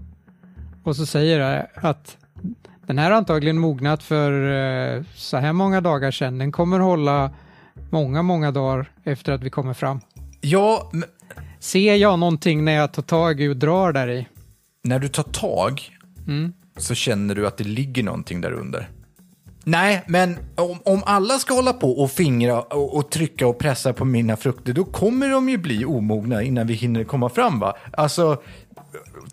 [0.82, 2.16] Och så säger jag att
[2.86, 4.32] den här har antagligen mognat för
[4.96, 6.38] eh, så här många dagar sedan.
[6.38, 7.30] Den kommer hålla
[7.90, 10.00] många, många dagar efter att vi kommer fram.
[10.48, 11.04] Ja, men
[11.58, 14.26] Ser jag någonting när jag tar tag i och drar där i?
[14.82, 15.90] när du tar tag
[16.26, 16.52] Mm.
[16.76, 18.88] så känner du att det ligger någonting där under.
[19.64, 23.92] Nej, men om, om alla ska hålla på och fingra och, och trycka och pressa
[23.92, 27.76] på mina frukter, då kommer de ju bli omogna innan vi hinner komma fram, va?
[27.92, 28.42] Alltså,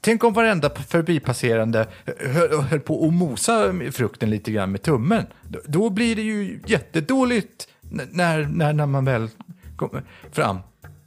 [0.01, 1.87] tänk om varenda förbipasserande
[2.19, 5.25] höll, höll på att mosa frukten lite grann med tummen.
[5.47, 7.67] Då, då blir det ju jättedåligt
[8.11, 9.29] när, när, när man väl
[9.75, 10.57] kommer fram.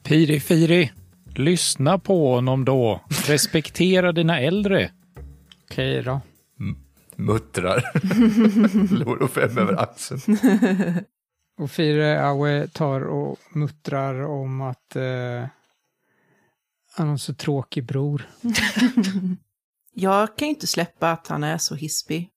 [0.07, 0.93] Piri Firi,
[1.35, 3.01] lyssna på honom då.
[3.27, 4.91] Respektera dina äldre.
[5.65, 6.21] Okej då.
[7.17, 7.85] Muttrar
[9.05, 10.21] Loro fem över axeln.
[11.59, 15.49] Och Fire Aue tar och muttrar om att eh,
[16.97, 18.29] Han har så tråkig bror.
[19.95, 22.31] Jag kan ju inte släppa att han är så hispig.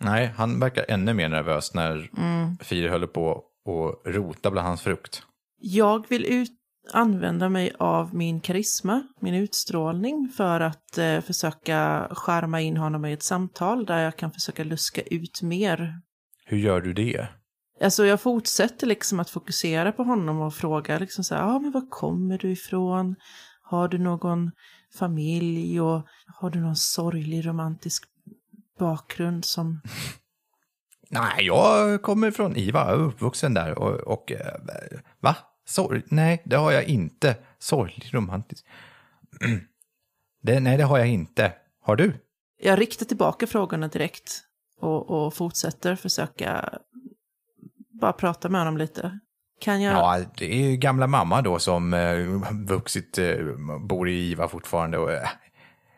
[0.00, 2.56] Nej, han verkar ännu mer nervös när Mm.
[2.58, 5.22] Firi håller på och rota bland hans frukt.
[5.60, 6.57] Jag vill ut
[6.94, 13.12] använda mig av min karisma, min utstrålning, för att eh, försöka skärma in honom i
[13.12, 16.00] ett samtal där jag kan försöka luska ut mer.
[16.44, 17.28] Hur gör du det?
[17.80, 21.70] Alltså jag fortsätter liksom att fokusera på honom och fråga liksom så här, ja men
[21.70, 23.16] var kommer du ifrån?
[23.62, 24.50] Har du någon
[24.98, 28.04] familj och har du någon sorglig romantisk
[28.78, 29.80] bakgrund som...
[31.10, 34.54] Nej, jag kommer från IVA, uppvuxen där och, och eh,
[35.20, 35.36] va?
[35.68, 36.02] Sorg?
[36.06, 37.36] Nej, det har jag inte.
[37.58, 38.66] Sorglig romantisk.
[40.42, 41.52] Det, nej, det har jag inte.
[41.82, 42.12] Har du?
[42.60, 44.42] Jag riktar tillbaka frågorna direkt
[44.80, 46.78] och, och fortsätter försöka
[48.00, 49.18] bara prata med honom lite.
[49.60, 49.94] Kan jag...
[49.94, 52.16] Ja, det är ju gamla mamma då som eh,
[52.68, 53.36] vuxit, eh,
[53.80, 55.28] bor i IVA fortfarande och eh,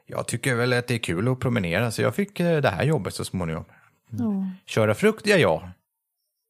[0.06, 2.84] jag tycker väl att det är kul att promenera så jag fick eh, det här
[2.84, 3.64] jobbet så småningom.
[4.20, 5.70] Åh, Köra frukt, ja, ja.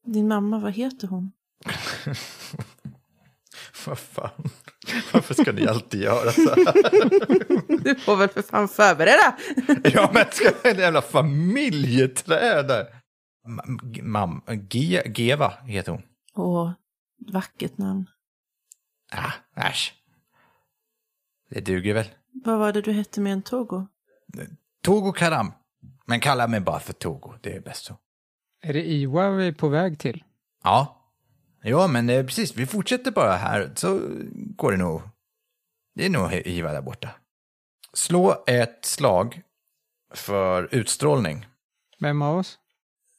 [0.06, 1.32] din mamma, vad heter hon?
[3.86, 4.30] Vad fan,
[5.12, 6.64] varför ska ni alltid göra så här?
[7.84, 9.36] Du får väl för fan förbereda!
[9.94, 12.86] Ja, men ska en jävla familjeträd där.
[13.48, 16.02] Ma- Mam, Ge, Geva heter hon.
[16.34, 16.72] Åh,
[17.32, 18.06] vackert namn.
[19.12, 19.32] Ah,
[19.68, 19.94] äsch.
[21.50, 22.06] Det duger väl.
[22.44, 23.86] Vad var det du hette med en Togo?
[24.82, 25.52] Togo Karam.
[26.06, 27.96] Men kalla mig bara för Togo, det är bäst så.
[28.62, 30.24] Är det Iwa vi är på väg till?
[30.64, 30.99] Ja.
[31.62, 34.00] Ja, men eh, precis, vi fortsätter bara här så
[34.56, 35.02] går det nog.
[35.94, 37.08] Det är nog Iva där borta.
[37.92, 39.42] Slå ett slag
[40.14, 41.46] för utstrålning.
[42.00, 42.58] Vem av oss?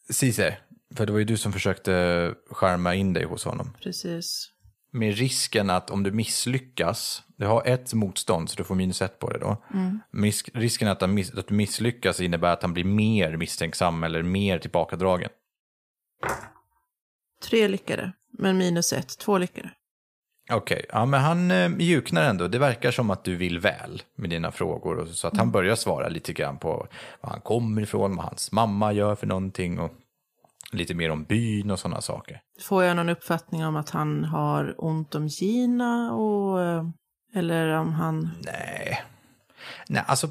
[0.09, 0.59] Cesar,
[0.95, 3.73] för det var ju du som försökte skärma in dig hos honom.
[3.83, 4.51] Precis.
[4.93, 9.19] Med risken att om du misslyckas, du har ett motstånd så du får minus ett
[9.19, 9.63] på det då.
[10.11, 14.23] Mis- risken att, han miss- att du misslyckas innebär att han blir mer misstänksam eller
[14.23, 15.29] mer tillbakadragen.
[17.43, 19.17] Tre lyckade, men minus ett.
[19.17, 19.69] Två lyckade.
[20.51, 22.47] Okej, ja men han eh, mjuknar ändå.
[22.47, 24.97] Det verkar som att du vill väl med dina frågor.
[24.97, 26.87] Och så att han börjar svara lite grann på
[27.21, 29.91] var han kommer ifrån, vad hans mamma gör för någonting och
[30.71, 32.41] lite mer om byn och sådana saker.
[32.61, 36.61] Får jag någon uppfattning om att han har ont om Gina och...
[36.61, 36.83] eh,
[37.35, 38.29] Eller om han...
[38.45, 39.03] Nej.
[39.87, 40.29] Nej, alltså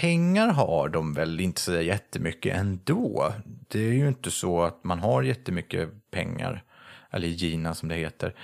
[0.00, 3.32] pengar har de väl inte så jättemycket ändå.
[3.68, 6.64] Det är ju inte så att man har jättemycket pengar,
[7.10, 8.34] eller Gina som det heter.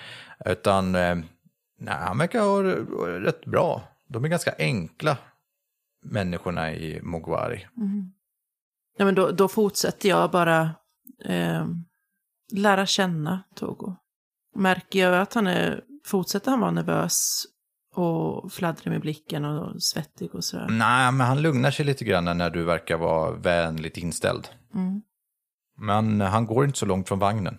[0.45, 1.17] Utan, eh,
[1.79, 2.63] nej, han verkar ha
[3.21, 3.83] rätt bra.
[4.09, 5.17] De är ganska enkla,
[6.03, 7.67] människorna i Mogwari.
[8.97, 10.71] Ja, men då, då fortsätter jag bara
[11.25, 11.67] eh,
[12.53, 13.97] lära känna Togo.
[14.55, 15.85] Märker jag att han är...
[16.07, 17.45] Fortsätter han vara nervös
[17.95, 20.69] och fladdrig med blicken och svettig och sådär?
[20.71, 24.49] Nej, men han lugnar sig lite grann när du verkar vara vänligt inställd.
[24.75, 25.03] Mm.
[25.77, 27.59] Men han går inte så långt från vagnen.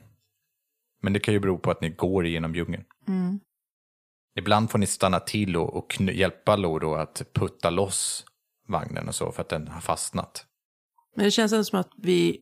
[1.06, 2.84] Men det kan ju bero på att ni går igenom djungeln.
[3.08, 3.40] Mm.
[4.36, 8.26] Ibland får ni stanna till och, och hjälpa Loro att putta loss
[8.68, 10.46] vagnen och så för att den har fastnat.
[11.16, 12.42] Men det känns ändå som att vi,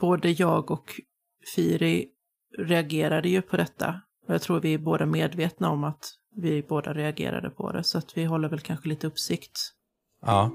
[0.00, 1.00] både jag och
[1.54, 2.08] Firi,
[2.58, 4.00] reagerade ju på detta.
[4.26, 6.04] Och jag tror vi är båda medvetna om att
[6.36, 7.84] vi båda reagerade på det.
[7.84, 9.58] Så att vi håller väl kanske lite uppsikt.
[10.22, 10.50] Ja.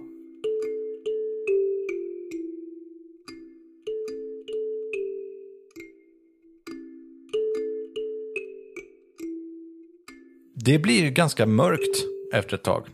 [10.64, 11.98] Det blir ganska mörkt
[12.34, 12.88] efter ett tag.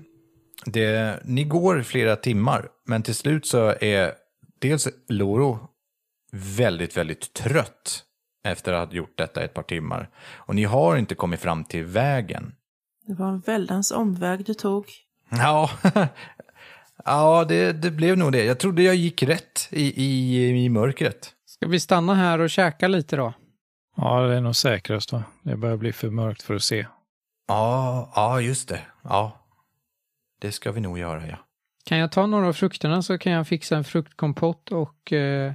[0.65, 4.13] Det, ni går flera timmar, men till slut så är
[4.59, 5.59] dels Loro
[6.32, 8.03] väldigt, väldigt trött
[8.43, 10.09] efter att ha gjort detta ett par timmar.
[10.36, 12.53] Och ni har inte kommit fram till vägen.
[13.07, 14.86] Det var en väldans omväg du tog.
[15.30, 15.70] Ja,
[17.05, 18.43] ja det, det blev nog det.
[18.43, 21.34] Jag trodde jag gick rätt i, i, i mörkret.
[21.45, 23.34] Ska vi stanna här och käka lite då?
[23.97, 25.24] Ja, det är nog säkrast va?
[25.43, 26.86] Det börjar bli för mörkt för att se.
[27.48, 28.82] Ja, ja, just det.
[29.04, 29.45] Ja,
[30.39, 31.38] det ska vi nog göra, ja.
[31.86, 35.54] Kan jag ta några av frukterna så kan jag fixa en fruktkompott och eh,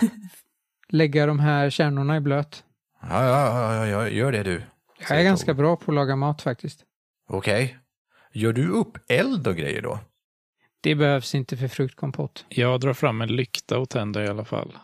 [0.88, 2.64] lägga de här kärnorna i blöt.
[3.02, 4.62] Ja, ja, ja, ja gör det du.
[5.08, 6.84] Jag är ganska bra på att laga mat faktiskt.
[7.28, 7.78] Okej.
[8.32, 9.98] Gör du upp eld och grejer då?
[10.80, 12.44] Det behövs inte för fruktkompott.
[12.48, 14.78] Jag drar fram en lykta och tänder i alla fall.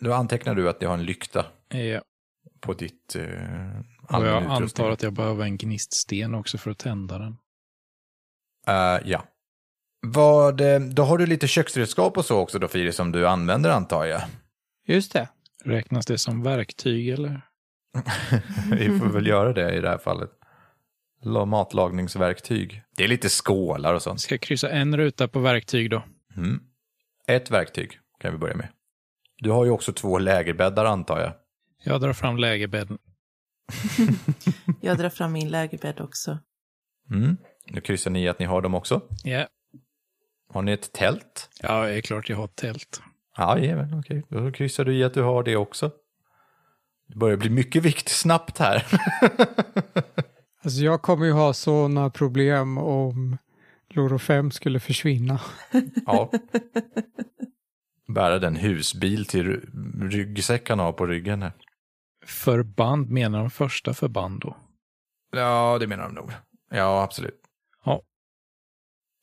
[0.00, 2.00] Då antecknar du att jag har en lykta Ja.
[2.60, 4.62] på ditt eh, Och jag utrustning.
[4.86, 7.36] antar att jag behöver en gniststen också för att tända den.
[8.66, 9.24] Eh, ja.
[10.06, 13.70] Vad, eh, då har du lite köksredskap och så också då, Firi, som du använder
[13.70, 14.20] antar jag.
[14.86, 15.28] Just det.
[15.64, 17.40] Räknas det som verktyg eller?
[18.70, 20.30] Vi får väl göra det i det här fallet.
[21.22, 22.82] la- matlagningsverktyg.
[22.96, 24.20] Det är lite skålar och sånt.
[24.20, 26.02] Ska jag kryssa en ruta på verktyg då?
[26.36, 26.60] Mm.
[27.26, 28.68] Ett verktyg kan vi börja med.
[29.38, 31.32] Du har ju också två lägerbäddar antar jag.
[31.84, 32.98] Jag drar fram lägerbädden.
[34.80, 36.38] Jag drar fram min lägerbädd också.
[37.10, 37.36] Mm.
[37.70, 39.02] Nu kryssar ni att ni har dem också.
[39.24, 39.46] Ja,
[40.48, 41.48] Har ni ett tält?
[41.62, 43.02] ja det är klart jag har ett tält.
[43.36, 44.24] Ja, jajamän, okej.
[44.28, 45.90] Då kryssar du i att du har det också.
[47.08, 48.86] Det börjar bli mycket vikt snabbt här.
[50.64, 53.38] Alltså jag kommer ju ha sådana problem om
[53.90, 55.40] Loro 5 skulle försvinna.
[56.06, 56.30] ja.
[58.14, 61.52] Bära den husbil till ry- ryggsäck han har på ryggen här.
[62.26, 64.56] Förband menar de första förband då?
[65.36, 66.30] Ja, det menar de nog.
[66.70, 67.40] Ja, absolut.
[67.84, 68.02] Ja.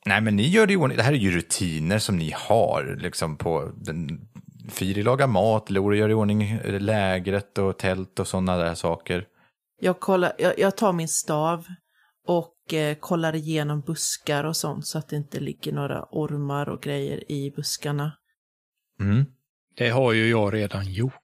[0.05, 0.97] Nej, men ni gör det ordning.
[0.97, 4.27] Det här är ju rutiner som ni har liksom på den...
[4.69, 9.27] Firi lagar mat, Lore gör i ordning lägret och tält och sådana där saker.
[9.79, 11.65] Jag, kollar, jag, jag tar min stav
[12.27, 16.81] och eh, kollar igenom buskar och sånt så att det inte ligger några ormar och
[16.81, 18.11] grejer i buskarna.
[18.99, 19.25] Mm.
[19.75, 21.20] Det har ju jag redan gjort.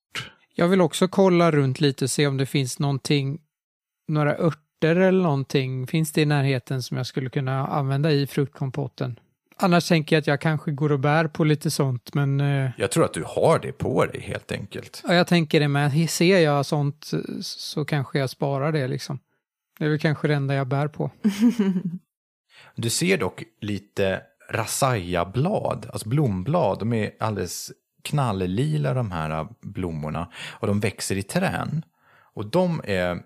[0.60, 3.40] Jag vill också kolla runt lite och se om det finns någonting,
[4.08, 9.20] några örter eller någonting, finns det i närheten som jag skulle kunna använda i fruktkompotten.
[9.58, 12.92] Annars tänker jag att jag kanske går och bär på lite sånt, men eh, Jag
[12.92, 15.04] tror att du har det på dig helt enkelt.
[15.08, 16.10] ja, jag tänker det med.
[16.10, 19.20] Ser jag sånt så kanske jag sparar det liksom.
[19.80, 21.12] Det är väl kanske det enda jag bär på.
[22.76, 26.80] Du ser dock lite rasayablad, alltså blomblad.
[26.80, 27.72] De är alldeles
[28.08, 31.86] knalllila de här blommorna och de växer i trän.
[32.34, 33.18] Och de är eh,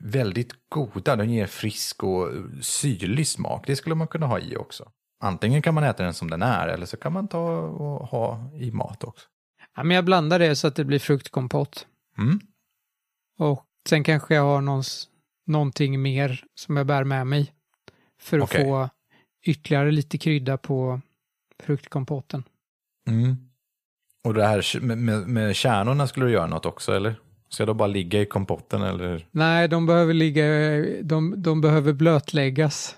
[0.00, 2.28] väldigt goda, de ger frisk och
[2.60, 3.66] syrlig smak.
[3.66, 4.90] Det skulle man kunna ha i också.
[5.20, 8.50] Antingen kan man äta den som den är eller så kan man ta och ha
[8.54, 9.26] i mat också.
[9.76, 11.86] Ja, men jag blandar det så att det blir fruktkompott.
[12.18, 12.40] Mm.
[13.38, 15.08] Och sen kanske jag har någons,
[15.46, 17.52] någonting mer som jag bär med mig.
[18.20, 18.64] För att Okej.
[18.64, 18.88] få
[19.42, 21.00] ytterligare lite krydda på
[21.62, 22.44] fruktkompotten.
[23.06, 23.36] Mm.
[24.24, 27.14] Och det här med, med, med kärnorna skulle du göra något också eller?
[27.48, 29.26] Ska de bara ligga i kompotten eller?
[29.30, 30.44] Nej, de behöver ligga,
[31.02, 32.96] de, de behöver blötläggas.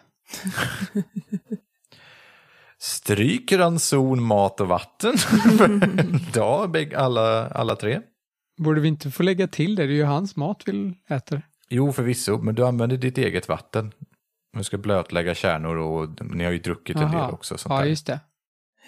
[2.78, 5.14] Stryk ranson, mat och vatten.
[6.34, 8.00] ja, bägg- alla, alla tre.
[8.59, 9.86] Borde vi inte få lägga till det?
[9.86, 11.42] Det är ju hans mat vi äter.
[11.68, 13.92] Jo, förvisso, men du använder ditt eget vatten.
[14.56, 17.24] Du ska blötlägga kärnor och ni har ju druckit en Aha.
[17.24, 17.59] del också.
[17.59, 17.86] Sånt Ja, där.
[17.86, 18.20] just det.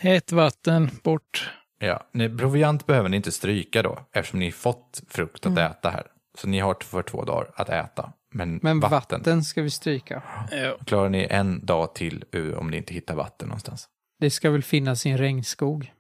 [0.03, 1.51] Hett vatten bort.
[1.79, 6.07] Ja, nej, proviant behöver ni inte stryka då, eftersom ni fått frukt att äta här.
[6.39, 8.13] Så ni har för två dagar att äta.
[8.35, 9.45] Men, Men vatten, vatten.
[9.45, 10.23] ska vi stryka.
[10.51, 10.77] Ja.
[10.87, 12.25] klarar ni en dag till
[12.59, 13.89] om ni inte hittar vatten någonstans.
[14.21, 15.93] Det ska väl finnas i en regnskog.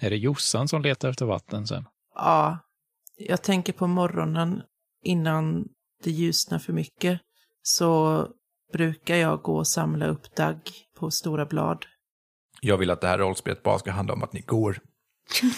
[0.00, 1.84] Är det Jossan som letar efter vatten sen?
[2.14, 2.58] Ja,
[3.16, 4.62] jag tänker på morgonen
[5.04, 5.68] innan
[6.04, 7.20] det ljusnar för mycket
[7.62, 8.26] så
[8.72, 10.60] brukar jag gå och samla upp dagg
[10.98, 11.86] på stora blad.
[12.60, 14.80] Jag vill att det här rollspelet bara ska handla om att ni går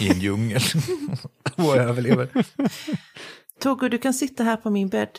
[0.00, 0.62] i en djungel
[1.56, 2.28] och överlever.
[3.60, 5.18] Toggo, du kan sitta här på min bädd.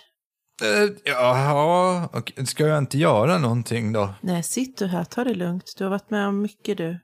[0.63, 4.13] Uh, ja, och ska jag inte göra någonting då?
[4.21, 5.73] Nej, sitt du här, ta det lugnt.
[5.77, 6.99] Du har varit med om mycket du.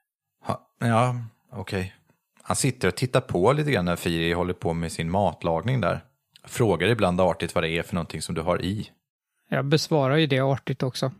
[0.45, 1.15] Ha, ja,
[1.51, 1.93] okej.
[2.41, 6.03] Han sitter och tittar på lite grann när Firi håller på med sin matlagning där.
[6.43, 8.89] Frågar ibland artigt vad det är för någonting som du har i.
[9.49, 11.11] Jag besvarar ju det artigt också.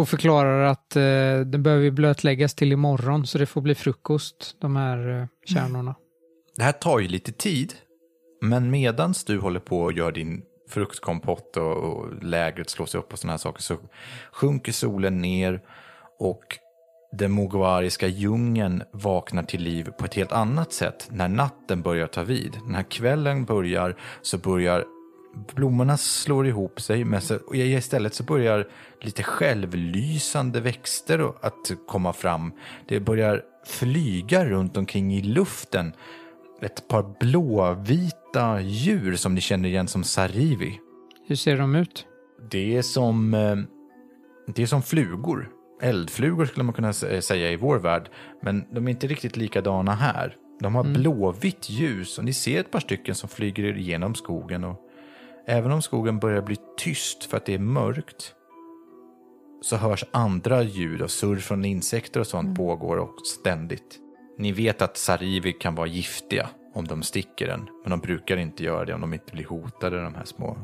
[0.00, 1.02] Och förklarar att eh,
[1.46, 5.94] den behöver ju blötläggas till imorgon så det får bli frukost, de här eh, kärnorna.
[6.56, 7.74] Det här tar ju lite tid,
[8.42, 13.18] men medans du håller på och gör din fruktkompott och, och lägret slås upp och
[13.18, 13.76] sådana här saker så
[14.32, 15.60] sjunker solen ner
[16.18, 16.44] och
[17.12, 22.22] den moguariska djungeln vaknar till liv på ett helt annat sätt när natten börjar ta
[22.22, 22.58] vid.
[22.66, 24.84] När kvällen börjar så börjar
[25.56, 28.68] blommorna slår ihop sig men så, och istället så börjar
[29.00, 32.52] lite självlysande växter att komma fram.
[32.88, 35.92] Det börjar flyga runt omkring i luften
[36.62, 40.78] ett par blåvita djur som ni känner igen som sarivi.
[41.28, 42.06] Hur ser de ut?
[42.50, 43.56] Det är som, eh,
[44.54, 45.48] det är som flugor.
[45.82, 48.08] Eldflugor skulle man kunna sä- säga i vår värld.
[48.42, 50.36] Men de är inte riktigt likadana här.
[50.60, 54.64] De har blåvitt ljus och ni ser ett par stycken som flyger igenom skogen.
[54.64, 54.89] Och
[55.46, 58.34] även om skogen börjar bli tyst för att det är mörkt
[59.62, 63.98] så hörs andra ljud och surr från insekter och sånt pågår och ständigt.
[64.38, 68.64] Ni vet att sarivi kan vara giftiga om de sticker en, men de brukar inte
[68.64, 70.58] göra det om de inte blir hotade, de här små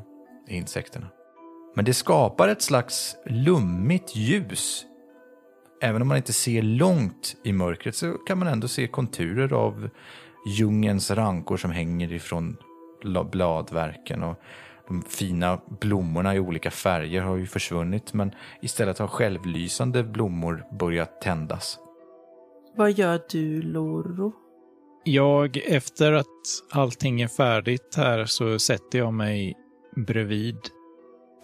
[0.49, 1.07] insekterna.
[1.75, 4.87] Men det skapar ett slags lummigt ljus.
[5.83, 9.91] Även om man inte ser långt i mörkret så kan man ändå se konturer av
[10.47, 12.57] djungens rankor som hänger ifrån
[13.03, 14.23] la- bladverken.
[14.23, 14.41] Och
[14.89, 21.21] De fina blommorna i olika färger har ju försvunnit men istället har självlysande blommor börjat
[21.21, 21.79] tändas.
[22.77, 24.33] Vad gör du, Loro?
[25.05, 26.27] Jag, efter att
[26.73, 29.55] allting är färdigt här, så sätter jag mig
[30.07, 30.59] bredvid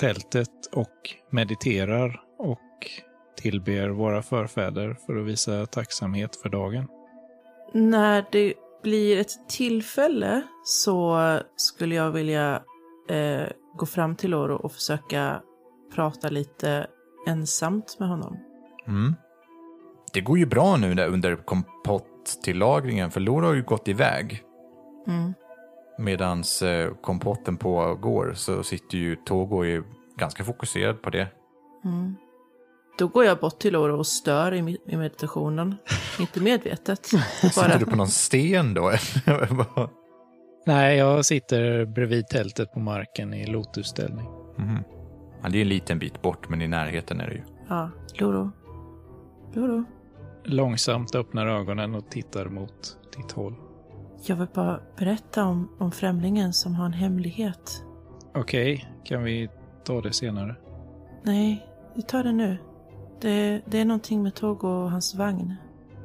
[0.01, 2.59] tältet och mediterar och
[3.37, 6.89] tillber våra förfäder för att visa tacksamhet för dagen.
[7.75, 11.19] När det blir ett tillfälle så
[11.57, 12.63] skulle jag vilja
[13.09, 15.43] eh, gå fram till Loro och försöka
[15.95, 16.87] prata lite
[17.27, 18.37] ensamt med honom.
[18.87, 19.15] Mm.
[20.13, 24.43] Det går ju bra nu där under kompottillagringen för Lora har ju gått iväg.
[25.07, 25.35] Mm.
[25.99, 29.83] Medan eh, kompotten pågår så sitter ju Togo är
[30.17, 31.29] ganska fokuserad på det.
[31.85, 32.17] Mm.
[32.99, 35.77] Då går jag bort till Loro och stör i, i meditationen.
[36.21, 37.07] Inte medvetet.
[37.07, 37.79] Sitter Bara.
[37.79, 38.93] du på någon sten då?
[40.67, 44.27] Nej, jag sitter bredvid tältet på marken i lotusställning.
[44.59, 44.79] Mhm.
[45.43, 47.43] Ja, det är en liten bit bort men i närheten är det ju.
[47.69, 48.51] Ja, Loro.
[49.55, 49.85] Loro.
[50.45, 53.55] Långsamt öppnar ögonen och tittar mot ditt håll.
[54.27, 57.85] Jag vill bara berätta om, om främlingen som har en hemlighet.
[58.35, 59.49] Okej, kan vi
[59.85, 60.57] ta det senare?
[61.23, 62.59] Nej, vi tar det nu.
[63.21, 65.55] Det, det är någonting med Togo och hans vagn.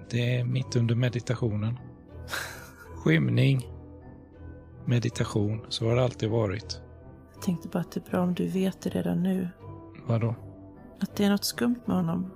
[0.09, 1.79] Det är mitt under meditationen.
[2.95, 3.76] Skymning.
[4.87, 6.81] Meditation, så har det alltid varit.
[7.33, 9.49] Jag tänkte bara att det är bra om du vet det redan nu.
[10.07, 10.35] Vadå?
[10.99, 12.31] Att det är något skumt med honom.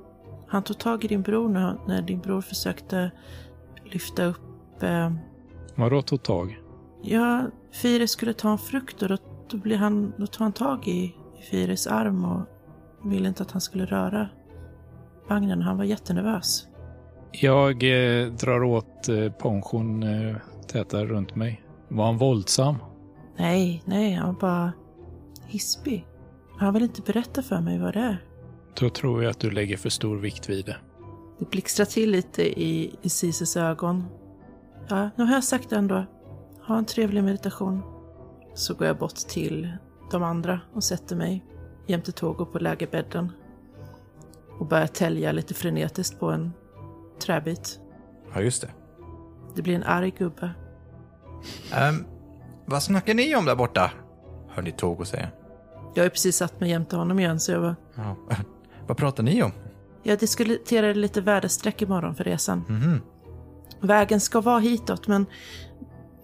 [0.48, 3.12] Han tog tag i din bror när, när din bror försökte
[3.84, 4.84] lyfta upp...
[4.84, 5.12] Eh,
[5.76, 6.60] Vadå tog tag?
[7.04, 9.18] ja, Fire skulle ta en frukt och då,
[9.50, 12.42] då, blev han, då tog han tag i, i Fires arm och
[13.12, 14.30] ville inte att han skulle röra
[15.30, 15.62] vagnen.
[15.62, 16.68] Han var jättenervös.
[17.32, 20.36] Jag eh, drar åt eh, ponchon eh,
[20.68, 21.62] tätare runt mig.
[21.92, 22.76] Var han våldsam?
[23.38, 24.74] Nej, nej, han var bara
[25.46, 26.08] hispig.
[26.58, 28.26] Han vill inte berätta för mig vad det är.
[28.80, 30.78] Då tror jag att du lägger för stor vikt vid det.
[31.40, 34.06] Det blixtrar till lite i, i Cises ögon.
[34.90, 36.06] Ja, nu har jag sagt det ändå.
[36.68, 37.82] Ha en trevlig meditation.
[38.54, 39.72] Så går jag bort till
[40.12, 41.46] de andra och sätter mig
[41.88, 43.32] jämte Togo på lägerbädden.
[44.60, 46.54] Och börjar tälja lite frenetiskt på en
[47.22, 47.80] träbit.
[48.34, 48.70] Ja, just det.
[49.56, 50.54] Det blir en arg gubbe.
[51.74, 52.06] Ehm,
[52.66, 53.92] vad snackar ni om där borta?
[54.50, 55.28] Hör ni Togo säga.
[55.94, 57.76] Jag har precis satt mig jämte honom igen så jag bara...
[57.96, 58.16] Ja.
[58.88, 59.52] vad pratar ni om?
[60.04, 62.64] Jag diskuterade lite väderstreck imorgon för resan.
[62.70, 63.02] Mhm.
[63.82, 65.26] Vägen ska vara hitåt, men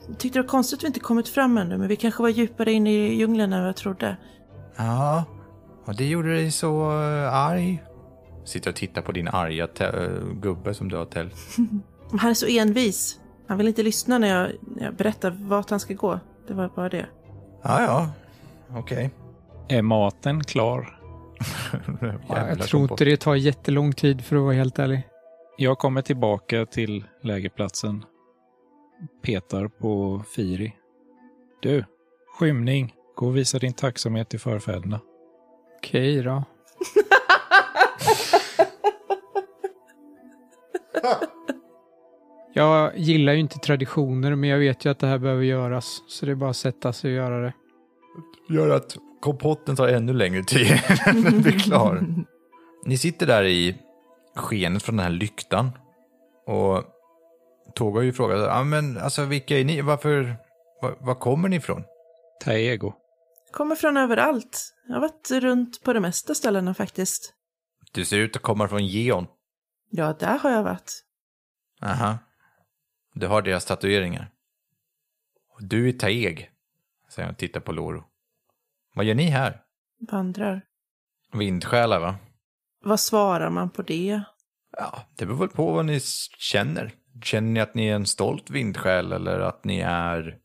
[0.07, 2.30] jag tyckte det var konstigt att vi inte kommit fram ännu, men vi kanske var
[2.30, 4.18] djupare in i djungeln än vad jag trodde.
[4.76, 5.24] Ja,
[5.86, 7.84] och det gjorde dig så uh, arg.
[8.45, 11.36] Sitter och tittar på din arga eh, gubbe som du har tält.
[12.20, 13.20] Han är så envis.
[13.47, 16.19] Han vill inte lyssna när jag, när jag berättar vart han ska gå.
[16.47, 17.05] Det var bara det.
[17.63, 18.09] Ja, ja.
[18.77, 19.09] Okej.
[19.67, 20.93] Är maten klar?
[22.29, 25.07] Ja, jag tror inte det tar jättelång tid för att vara helt ärlig.
[25.57, 28.05] Jag kommer tillbaka till lägerplatsen.
[29.23, 30.75] Petar på Firi.
[31.61, 31.85] Du,
[32.39, 32.93] skymning.
[33.15, 34.99] Gå och visa din tacksamhet till förfäderna.
[35.77, 36.43] Okej då.
[42.58, 46.03] Jag gillar ju inte traditioner, men jag vet ju att det här behöver göras.
[46.08, 47.53] Så det är bara att sätta sig och göra det.
[48.49, 52.05] Gör att kompotten tar ännu längre tid än den blir klar.
[52.86, 53.78] Ni sitter där i
[54.36, 55.72] skenet från den här lyktan.
[56.45, 56.84] Och
[57.76, 59.82] Tåg har ju frågat, ja men alltså vilka är ni?
[59.82, 60.36] Varför,
[60.82, 61.84] var, var kommer ni ifrån?
[62.45, 62.93] Taego.
[63.51, 64.74] Kommer från överallt.
[64.88, 67.34] Jag har varit runt på de mesta ställena faktiskt.
[67.91, 69.28] Du ser ut att komma från Geon.
[69.89, 71.03] Ja, där har jag varit.
[71.82, 72.18] Aha.
[73.20, 74.30] Du har deras tatueringar.
[75.49, 76.51] Och du är Taeg,
[77.09, 78.03] säger han och tittar på Loro.
[78.93, 79.61] Vad gör ni här?
[80.11, 80.61] Vandrar.
[81.34, 82.15] Vindsjälar va?
[82.84, 84.22] Vad svarar man på det?
[84.78, 85.99] Ja, det beror väl på vad ni
[86.38, 86.91] känner.
[87.24, 90.38] Känner ni att ni är en stolt vindsjäl eller att ni är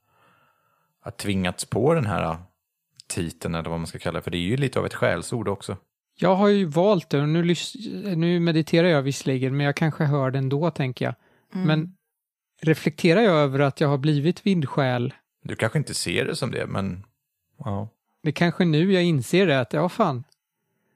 [1.01, 2.37] har tvingats på den här
[3.07, 5.49] titeln eller vad man ska kalla det, för det är ju lite av ett skällsord
[5.49, 5.77] också.
[6.15, 7.55] Jag har ju valt det och nu,
[8.17, 11.15] nu mediterar jag visserligen, men jag kanske hör det ändå, tänker jag.
[11.67, 11.97] Men
[12.63, 15.15] reflekterar jag över att jag har blivit vindsjäl?
[15.43, 17.05] Du kanske inte ser det som det, men
[17.59, 17.89] ja.
[18.23, 20.25] Det är kanske nu jag inser det, att ja, fan,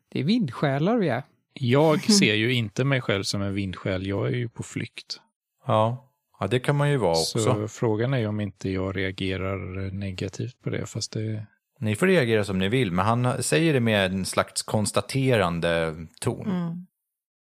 [0.08, 1.22] det är vindsjälar vi är.
[1.52, 4.06] Jag ser ju inte mig själv som en vindsjäl.
[4.06, 5.20] Jag är ju på flykt.
[5.66, 6.10] Ja,
[6.40, 7.38] ja det kan man ju vara också.
[7.38, 10.86] Så frågan är om inte jag reagerar negativt på det.
[10.86, 11.46] Fast det...
[11.78, 16.50] Ni får reagera som ni vill, men han säger det med en slags konstaterande ton.
[16.50, 16.86] Mm.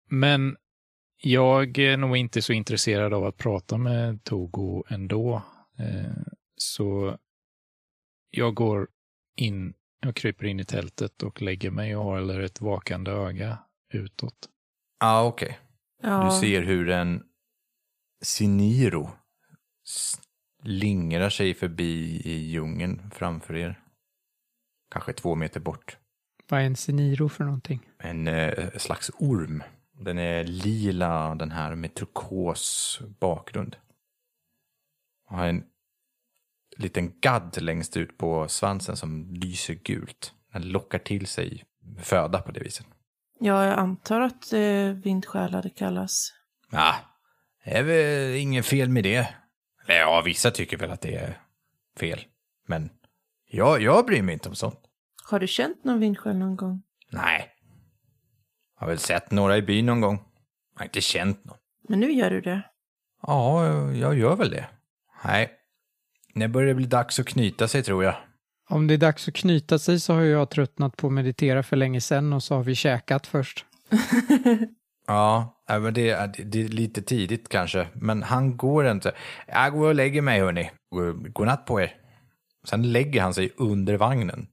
[0.10, 0.56] Men
[1.26, 5.42] jag är nog inte så intresserad av att prata med Togo ändå.
[5.80, 6.24] Eh,
[6.58, 7.18] Så
[8.30, 8.88] jag går
[9.36, 13.58] in Jag kryper in i tältet och lägger mig och håller ett vakande öga
[13.94, 14.50] utåt.
[15.00, 15.60] Ja, ah, okej.
[16.04, 17.24] Ja, Du ser hur en
[18.24, 19.10] Siniro
[20.64, 23.80] slingrar sig förbi i djungeln framför er.
[24.92, 25.98] Kanske två meter bort.
[26.50, 27.90] Vad är en seniro för någonting?
[27.98, 29.64] En eh, slags orm.
[30.00, 33.76] Den är lila, den här med turkos bakgrund.
[35.30, 35.64] Och har en
[36.78, 40.34] liten gadd längst ut på svansen som lyser gult.
[40.54, 41.64] Den lockar till sig
[42.00, 42.86] föda på det viset.
[43.40, 46.34] ja, jag antar att eh, vindsjälar det kallas.
[46.72, 46.96] Ja,
[47.64, 49.28] det är väl inget fel med det.
[49.86, 51.42] Eller ja, vissa tycker väl att det är
[52.00, 52.20] fel.
[52.68, 52.90] Men
[53.48, 54.80] jag, jag bryr mig inte om sånt.
[55.30, 56.84] Har du känt någon vindsjäl någon gång?
[57.10, 57.55] Nej.
[58.76, 60.20] Har väl sett några i byn någon gång.
[60.76, 61.58] Har inte känt någon.
[61.90, 62.62] Men nu gör du det.
[63.22, 64.66] Ja, jag gör väl det.
[65.24, 65.52] Nej.
[66.34, 68.16] Det börjar bli dags att knyta sig tror jag.
[68.70, 71.76] Om det är dags att knyta sig så har jag tröttnat på att meditera för
[71.76, 73.66] länge sedan och så har vi käkat först.
[75.08, 77.88] Ja, äh, men det, är- det är lite tidigt kanske.
[77.94, 79.12] Men han går inte.
[79.48, 80.72] Jag går och lägger mig hörni.
[81.34, 81.94] Godnatt på er.
[82.68, 84.48] Sen lägger han sig under vagnen.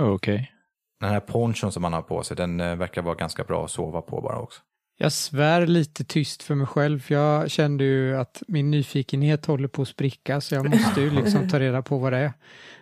[0.00, 0.52] Okej.
[1.00, 3.70] Den här ponchon som han har på sig, den eh, verkar vara ganska bra att
[3.70, 4.60] sova på bara också.
[5.00, 9.68] Jag svär lite tyst för mig själv, för jag kände ju att min nyfikenhet håller
[9.68, 12.32] på att spricka, så jag måste ju liksom ta reda på vad det är.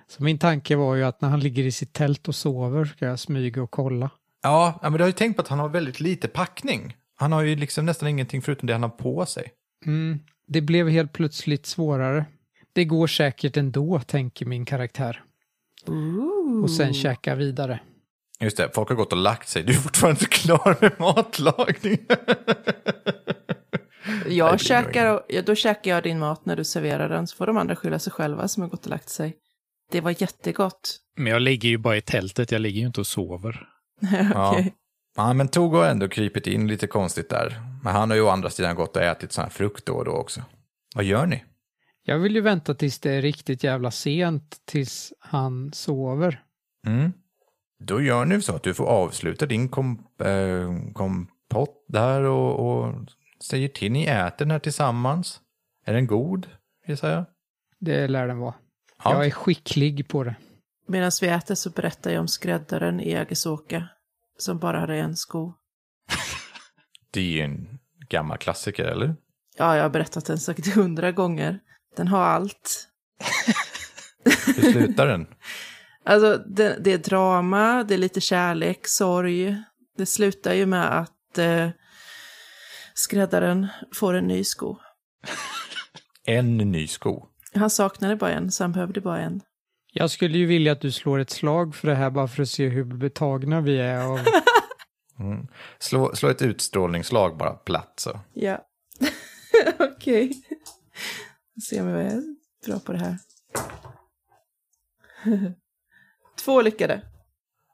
[0.09, 3.07] Så min tanke var ju att när han ligger i sitt tält och sover ska
[3.07, 4.11] jag smyga och kolla.
[4.43, 6.97] Ja, ja, men du har ju tänkt på att han har väldigt lite packning.
[7.17, 9.51] Han har ju liksom nästan ingenting förutom det han har på sig.
[9.87, 12.25] Mm, det blev helt plötsligt svårare.
[12.73, 15.23] Det går säkert ändå, tänker min karaktär.
[15.87, 16.63] Ooh.
[16.63, 17.81] Och sen käka vidare.
[18.41, 19.63] Just det, folk har gått och lagt sig.
[19.63, 21.99] Du är fortfarande inte klar med matlagning.
[24.29, 27.57] Jag käkar, ja, då käkar jag din mat när du serverar den, så får de
[27.57, 29.37] andra skylla sig själva som har gått och lagt sig.
[29.93, 30.97] Det var jättegott.
[31.17, 33.69] Men jag ligger ju bara i tältet, jag ligger ju inte och sover.
[34.35, 34.75] Okej.
[35.17, 37.61] Ja, men Togo har ändå krypit in lite konstigt där.
[37.83, 40.05] Men han har ju å andra sidan gått och ätit sån här frukt då och
[40.05, 40.43] då också.
[40.95, 41.45] Vad gör ni?
[42.05, 46.43] Jag vill ju vänta tills det är riktigt jävla sent, tills han sover.
[46.87, 47.13] Mm.
[47.79, 52.95] Då gör ni så att du får avsluta din kom, eh, kompott där och, och
[53.43, 53.93] säger till.
[53.93, 55.41] Ni äter den här tillsammans.
[55.85, 56.49] Är den god,
[56.87, 57.25] gissar jag?
[57.79, 58.55] Det lär den vara.
[59.05, 59.15] Ja.
[59.15, 60.37] Jag är skicklig på det.
[60.89, 63.89] Medan vi äter så berättar jag om skräddaren i Jägersåka,
[64.39, 65.55] som bara hade en sko.
[67.11, 69.17] Det är ju en gammal klassiker, eller?
[69.59, 71.61] Ja, jag har berättat den säkert hundra gånger.
[71.97, 72.89] Den har allt.
[74.25, 75.27] Hur slutar den?
[76.07, 79.57] Alltså, det, det är drama, det är lite kärlek, sorg.
[79.97, 81.69] Det slutar ju med att eh,
[82.95, 84.77] skräddaren får en ny sko.
[86.29, 87.27] En ny sko.
[87.55, 89.41] Han saknade bara en, så han behövde bara en.
[89.93, 92.49] Jag skulle ju vilja att du slår ett slag för det här bara för att
[92.49, 94.21] se hur betagna vi är av...
[95.19, 95.47] Mm.
[95.79, 98.21] Slå, slå ett utstrålningsslag bara platt så.
[98.33, 98.67] Ja.
[99.79, 100.43] Okej.
[101.69, 102.23] Se om jag är
[102.67, 103.19] bra på det här.
[106.47, 107.01] Två lyckade.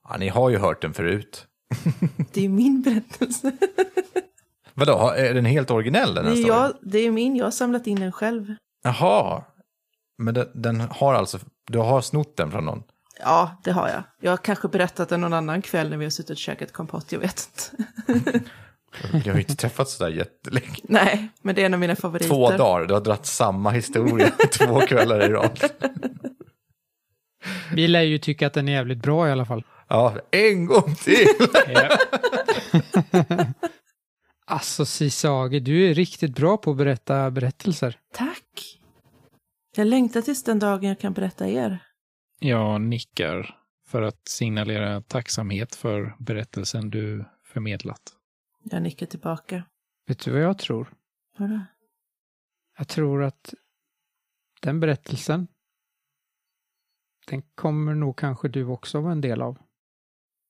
[0.08, 1.46] Ja, ni har ju hört den förut.
[2.32, 3.52] Det är ju min berättelse.
[4.74, 6.52] Vadå, är den helt originell den här är, storyn?
[6.52, 8.54] jag, det är min, jag har samlat in den själv.
[8.84, 9.44] Jaha.
[10.18, 12.82] Men den, den har alltså, du har snott den från någon?
[13.20, 14.02] Ja, det har jag.
[14.20, 17.12] Jag har kanske berättat den någon annan kväll när vi har suttit och käkat kompott,
[17.12, 17.48] jag vet
[18.06, 18.40] inte.
[19.12, 20.76] Jag har ju inte träffats sådär jättelänge.
[20.82, 22.28] Nej, men det är en av mina favoriter.
[22.28, 25.60] Två dagar, du har dragit samma historia två kvällar i rad.
[27.74, 29.64] Vi lär ju tycka att den är jävligt bra i alla fall.
[29.88, 31.26] Ja, en gång till!
[34.44, 37.98] Alltså Sisage, du är riktigt bra på att berätta berättelser.
[38.12, 38.78] Tack!
[39.76, 41.78] Jag längtar tills den dagen jag kan berätta er.
[42.40, 48.02] Jag nickar för att signalera tacksamhet för berättelsen du förmedlat.
[48.62, 49.64] Jag nickar tillbaka.
[50.06, 50.92] Vet du vad jag tror?
[51.38, 51.60] Vadå?
[52.78, 53.54] Jag tror att
[54.60, 55.46] den berättelsen,
[57.26, 59.58] den kommer nog kanske du också vara en del av.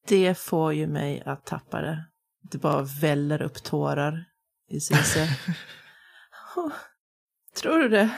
[0.06, 2.04] Det får ju mig att tappa det.
[2.42, 4.24] Det bara väller upp tårar
[4.68, 4.78] i.
[6.56, 6.72] Åh,
[7.54, 8.10] Tror du det?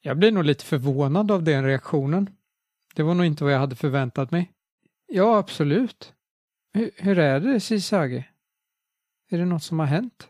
[0.00, 2.30] Jag blir nog lite förvånad av den reaktionen.
[2.94, 4.52] Det var nog inte vad jag hade förväntat mig.
[5.06, 6.14] Ja, absolut.
[6.72, 8.32] Hur, hur är det, Sisage?
[9.30, 10.28] Är det något som har hänt?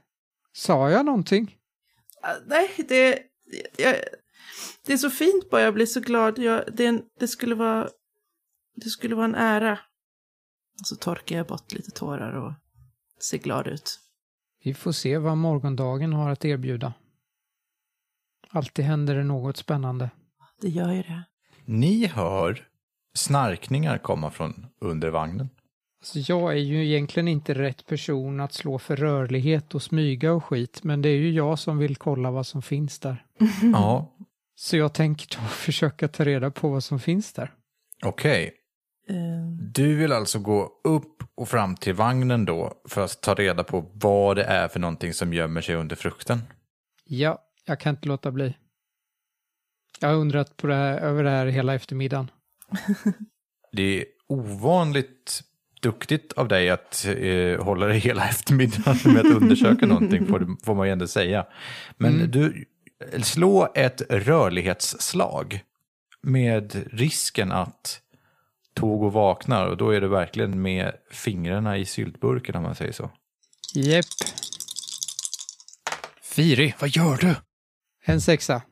[0.53, 1.57] Sa jag någonting?
[2.23, 3.23] Ah, Nej, det,
[3.77, 3.97] jag,
[4.87, 5.63] det är så fint bara.
[5.63, 6.39] Jag blir så glad.
[6.39, 7.89] Jag, det, en- det, skulle vara,
[8.77, 9.79] det skulle vara en ära.
[10.85, 12.53] Så torkar jag bort lite tårar och
[13.23, 14.01] ser glad ut.
[14.65, 16.95] Vi får se vad morgondagen har att erbjuda.
[18.51, 20.11] Alltid händer det något spännande.
[20.61, 21.23] Det gör ju det.
[21.65, 22.69] Ni hör
[23.15, 25.49] snarkningar komma från under vagnen.
[26.01, 30.45] Alltså jag är ju egentligen inte rätt person att slå för rörlighet och smyga och
[30.45, 33.27] skit, men det är ju jag som vill kolla vad som finns där.
[33.73, 34.17] Ja,
[34.59, 37.53] Så jag tänker då försöka ta reda på vad som finns där.
[38.05, 38.53] okej.
[39.09, 39.17] Eh,
[39.73, 43.91] Du vill alltså gå upp och fram till vagnen då för att ta reda på
[43.95, 46.43] vad det är för någonting som gömmer sig under frukten?
[47.05, 48.57] Ja, jag kan inte låta bli.
[50.01, 52.31] Jag har undrat på det här, över det här hela eftermiddagen.
[53.73, 55.43] Det är ovanligt
[55.83, 60.75] duktigt av dig att eh, hålla dig hela eftermiddagen med att undersöka någonting, får, får
[60.75, 61.47] man ju ändå säga.
[61.97, 62.31] Men Mm.
[62.31, 62.65] du,
[63.23, 65.61] slå ett rörlighetsslag
[66.23, 68.01] med risken att
[68.75, 73.11] Togo vaknar och då är det verkligen med fingrarna i syltburken om man säger så.
[73.75, 74.05] Jepp,
[76.23, 77.35] Firi, vad gör du?
[78.07, 78.63] en sexa.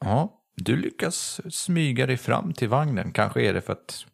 [0.00, 3.12] Ja, du lyckas smyga dig fram till vagnen.
[3.12, 4.06] Kanske är det för att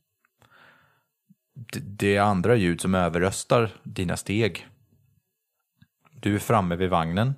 [1.81, 4.69] det är andra ljud som överröstar dina steg.
[6.13, 7.35] Du är framme vid vagnen.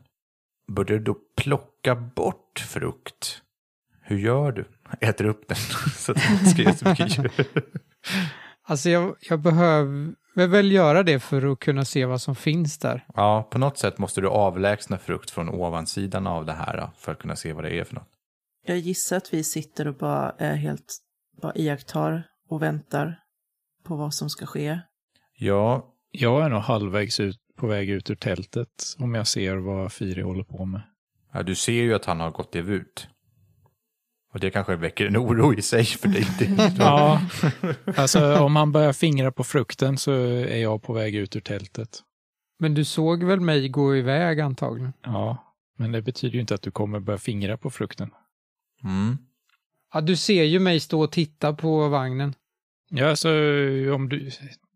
[0.72, 3.42] Börjar du då plocka bort frukt?
[4.02, 4.64] Hur gör du?
[5.00, 5.56] Äter upp den
[5.96, 7.64] så att det inte ska så mycket ljud.
[8.68, 13.06] Alltså jag, jag behöver väl göra det för att kunna se vad som finns där.
[13.14, 17.18] Ja, på något sätt måste du avlägsna frukt från ovansidan av det här för att
[17.18, 18.08] kunna se vad det är för något.
[18.66, 20.98] Jag gissar att vi sitter och bara är helt,
[21.42, 23.18] bara iakttar och väntar
[23.84, 24.80] på vad som ska ske.
[25.38, 29.92] Ja, Jag är nog halvvägs ut, på väg ut ur tältet om jag ser vad
[29.92, 30.82] Firi håller på med.
[31.32, 33.08] Ja, du ser ju att han har gått ut.
[34.32, 36.26] Och det kanske väcker en oro i sig för dig.
[36.78, 37.20] Ja,
[37.96, 42.02] alltså om han börjar fingra på frukten så är jag på väg ut ur tältet.
[42.58, 44.92] Men du såg väl mig gå iväg antagligen?
[45.02, 48.10] Ja, men det betyder ju inte att du kommer börja fingra på frukten.
[48.84, 49.18] Mm.
[49.94, 52.34] Ja, du ser ju mig stå och titta på vagnen.
[52.90, 53.28] Ja, alltså
[53.94, 54.30] om du...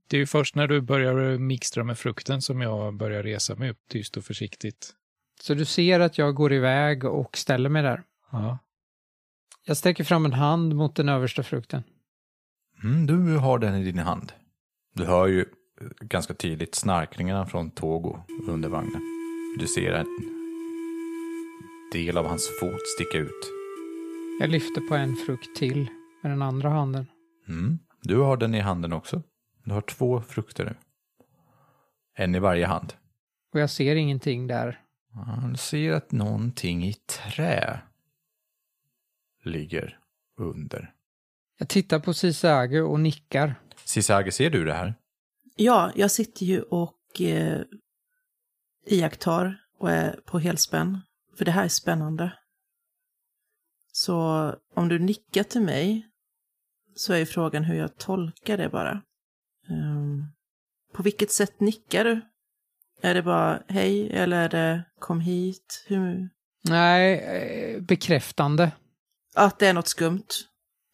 [0.09, 3.71] Det är ju först när du börjar mixtra med frukten som jag börjar resa mig
[3.71, 4.95] upp tyst och försiktigt.
[5.43, 8.03] Så du ser att jag går iväg och ställer mig där.
[8.33, 8.59] Ja.
[9.65, 11.83] Jag sträcker fram en hand mot den översta frukten.
[12.83, 14.33] Mm, du har den i din hand.
[14.95, 15.45] Du hör ju
[16.01, 18.19] ganska tydligt snarkningarna från Togo
[18.49, 19.03] under vagnen.
[19.59, 20.07] Du ser en
[21.93, 23.51] del av hans fot sticka ut.
[24.41, 25.91] Jag lyfter på en frukt till
[26.23, 27.07] med den andra handen.
[27.49, 27.79] Mm.
[28.03, 29.23] Du har den i handen också.
[29.65, 30.75] Du har två frukter nu.
[32.17, 32.93] En i varje hand.
[33.53, 34.81] Och jag ser ingenting där.
[35.51, 37.81] Du ser att någonting i trä
[39.45, 39.99] ligger
[40.37, 40.95] under.
[41.59, 43.55] Jag tittar på Sisage och nickar.
[43.85, 44.95] Sisage, ser du det här?
[45.57, 47.63] Ja, jag sitter ju och eh,
[48.87, 51.01] iakttar och är på helspänn.
[51.39, 52.33] För det här är spännande.
[53.93, 56.09] Så om du nickar till mig
[56.95, 59.03] så är ju frågan hur jag tolkar det bara.
[59.69, 60.25] Ehm,
[60.93, 62.21] på vilket sätt nickar du?
[63.03, 65.85] Är det bara hej eller är det kom hit?
[65.87, 66.29] Hur?
[66.69, 68.73] Nej, eh, bekräftande.
[69.35, 70.27] Att det är något skumt?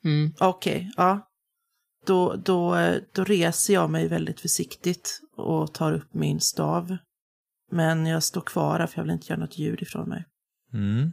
[0.04, 0.34] Mm.
[0.40, 1.30] Okej, ja.
[2.06, 6.96] Då, då, eh, då reser jag mig väldigt försiktigt och tar upp min stav.
[7.70, 10.24] Men jag står kvar här för jag vill inte göra något ljud ifrån mig.
[10.72, 11.12] Mm.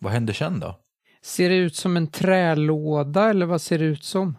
[0.00, 0.78] Vad händer sen då?
[1.22, 4.36] Ser det ut som en trälåda eller vad ser det ut som?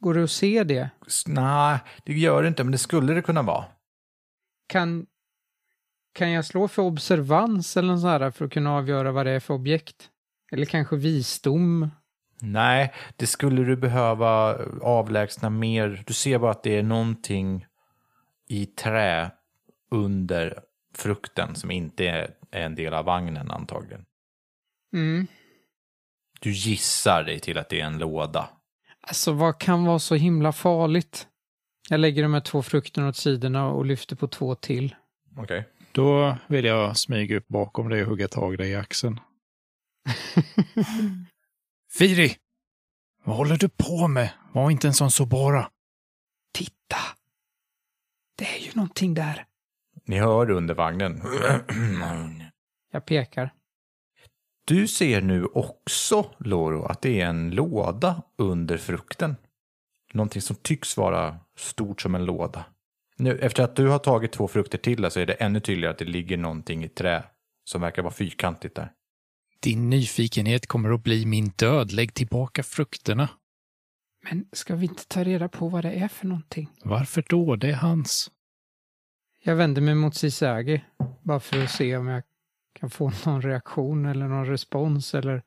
[0.00, 0.90] Går det att se det?
[1.26, 3.64] Nej, det gör det inte, men det skulle det kunna vara.
[4.68, 5.06] Kan,
[6.12, 9.32] kan jag slå för observans eller något sånt här för att kunna avgöra vad det
[9.32, 10.10] är för objekt?
[10.52, 11.90] Eller kanske visdom?
[12.40, 16.02] Nej, det skulle du behöva avlägsna mer.
[16.06, 17.66] Du ser bara att det är någonting
[18.48, 19.30] i trä
[19.90, 20.60] under
[20.94, 24.04] frukten som inte är är en del av vagnen antagligen.
[24.92, 25.26] Mm.
[26.40, 28.48] Du gissar dig till att det är en låda.
[29.00, 31.26] Alltså vad kan vara så himla farligt?
[31.90, 34.94] Jag lägger de här två frukterna åt sidorna och lyfter på två till.
[35.36, 35.68] Okej.
[35.92, 39.20] Då vill jag smyga upp bakom dig och hugga tag i dig i axeln.
[41.98, 42.36] Firi!
[43.24, 44.30] Vad håller du på med?
[44.52, 45.70] Var inte en sån Sobora.
[46.52, 46.96] Titta!
[48.36, 49.44] Det är ju någonting där.
[50.04, 51.22] Ni hör under vagnen.
[52.92, 53.54] Jag pekar.
[54.64, 59.36] Du ser nu också, Loro, att det är en låda under frukten.
[60.12, 62.64] Någonting som tycks vara stort som en låda.
[63.16, 65.98] Nu, efter att du har tagit två frukter till så är det ännu tydligare att
[65.98, 67.24] det ligger någonting i trä
[67.64, 68.92] som verkar vara fyrkantigt där.
[69.60, 71.92] Din nyfikenhet kommer att bli min död.
[71.92, 73.28] Lägg tillbaka frukterna.
[74.30, 76.70] Men ska vi inte ta reda på vad det är för någonting?
[76.84, 77.56] Varför då?
[77.56, 78.30] Det är hans.
[79.42, 80.84] Jag vänder mig mot Sisagi
[81.22, 82.22] bara för att se om jag
[82.72, 85.42] kan få någon reaktion eller någon respons eller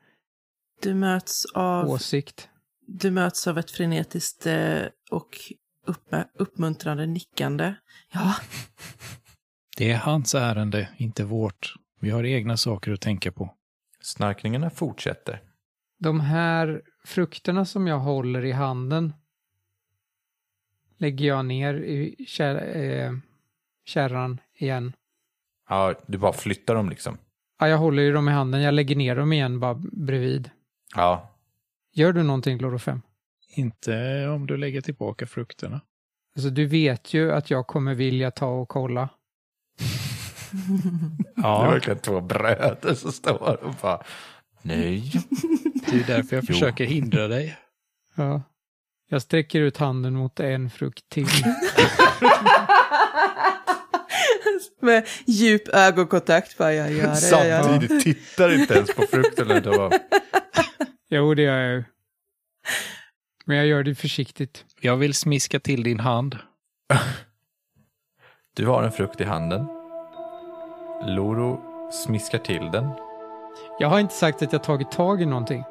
[0.82, 2.48] Du möts av, åsikt.
[2.94, 5.38] Du möts av ett frenetiskt eh, och
[5.86, 7.74] upp, uppmuntrande nickande.
[8.12, 8.34] Ja,
[9.76, 11.74] Det är hans ärende, inte vårt.
[12.00, 13.54] Vi har egna saker att tänka på.
[14.00, 15.42] Snarkningarna fortsätter.
[15.98, 19.12] De här frukterna som jag håller i handen
[20.98, 23.12] lägger jag ner i kär, eh,
[23.84, 24.92] kärran igen.
[25.68, 27.18] Ja, du bara flyttar dem liksom.
[27.58, 28.62] Ja, jag håller ju dem i handen.
[28.62, 30.50] Jag lägger ner dem igen bara bredvid.
[30.94, 31.31] Ja,
[31.94, 33.02] Gör du någonting, Loro 5?
[33.48, 35.80] Inte om du lägger tillbaka frukterna.
[36.36, 39.08] Alltså, du vet ju att jag kommer vilja ta och kolla.
[41.36, 44.02] det är verkligen två bröder som står och bara
[44.62, 45.12] nej.
[45.90, 47.56] Det är därför jag försöker hindra dig.
[48.14, 48.42] Ja.
[49.08, 51.26] Jag sträcker ut handen mot en frukt till.
[54.80, 56.58] med djup ögonkontakt.
[56.58, 57.64] Bara, jag gör det, jag gör det.
[57.64, 59.62] Samtidigt tittar inte ens på frukten.
[59.64, 59.90] bara,
[61.12, 61.84] jo, det gör jag ju.
[63.44, 64.64] Men jag gör det försiktigt.
[64.80, 66.38] Jag vill smiska till din hand.
[68.54, 69.66] Du har en frukt i handen.
[71.06, 71.60] Loro
[71.92, 72.88] smiskar till den.
[73.78, 75.64] Jag har inte sagt att jag tagit tag i någonting.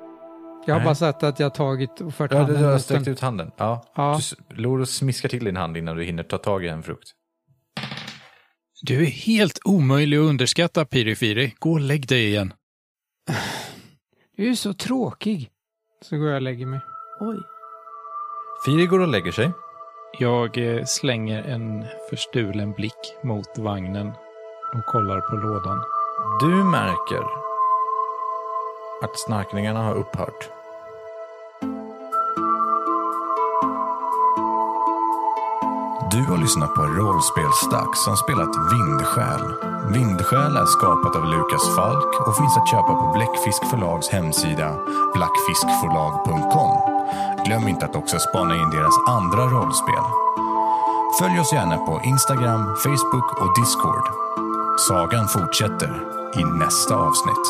[0.65, 0.85] Jag har Nej.
[0.85, 3.19] bara sagt att jag har tagit och fört Ja, du, handen du har sträckt ut
[3.19, 3.51] handen.
[3.57, 3.85] Ja.
[3.95, 4.19] Ja.
[4.49, 7.11] Du, Loro smiskar till din hand innan du hinner ta tag i en frukt.
[8.81, 11.55] Du är helt omöjlig att underskatta, Pirifiri.
[11.59, 12.53] Gå och lägg dig igen.
[14.41, 15.49] Du är så tråkig.
[16.01, 16.79] Så går jag och lägger mig.
[17.19, 17.37] Oj.
[18.65, 19.51] Firi går och lägger sig.
[20.19, 24.07] Jag eh, slänger en förstulen blick mot vagnen
[24.73, 25.81] och kollar på lådan.
[26.39, 27.23] Du märker
[29.03, 30.60] att snarkningarna har upphört.
[36.11, 39.45] Du har lyssnat på Rollspelsdags som spelat Vindsjäl.
[39.93, 44.67] Vindsjäl är skapat av Lukas Falk och finns att köpa på Bläckfisk förlags hemsida
[45.15, 46.73] blackfiskförlag.com.
[47.45, 50.05] Glöm inte att också spana in deras andra rollspel.
[51.19, 54.05] Följ oss gärna på Instagram, Facebook och Discord.
[54.87, 55.91] Sagan fortsätter
[56.39, 57.45] i nästa avsnitt.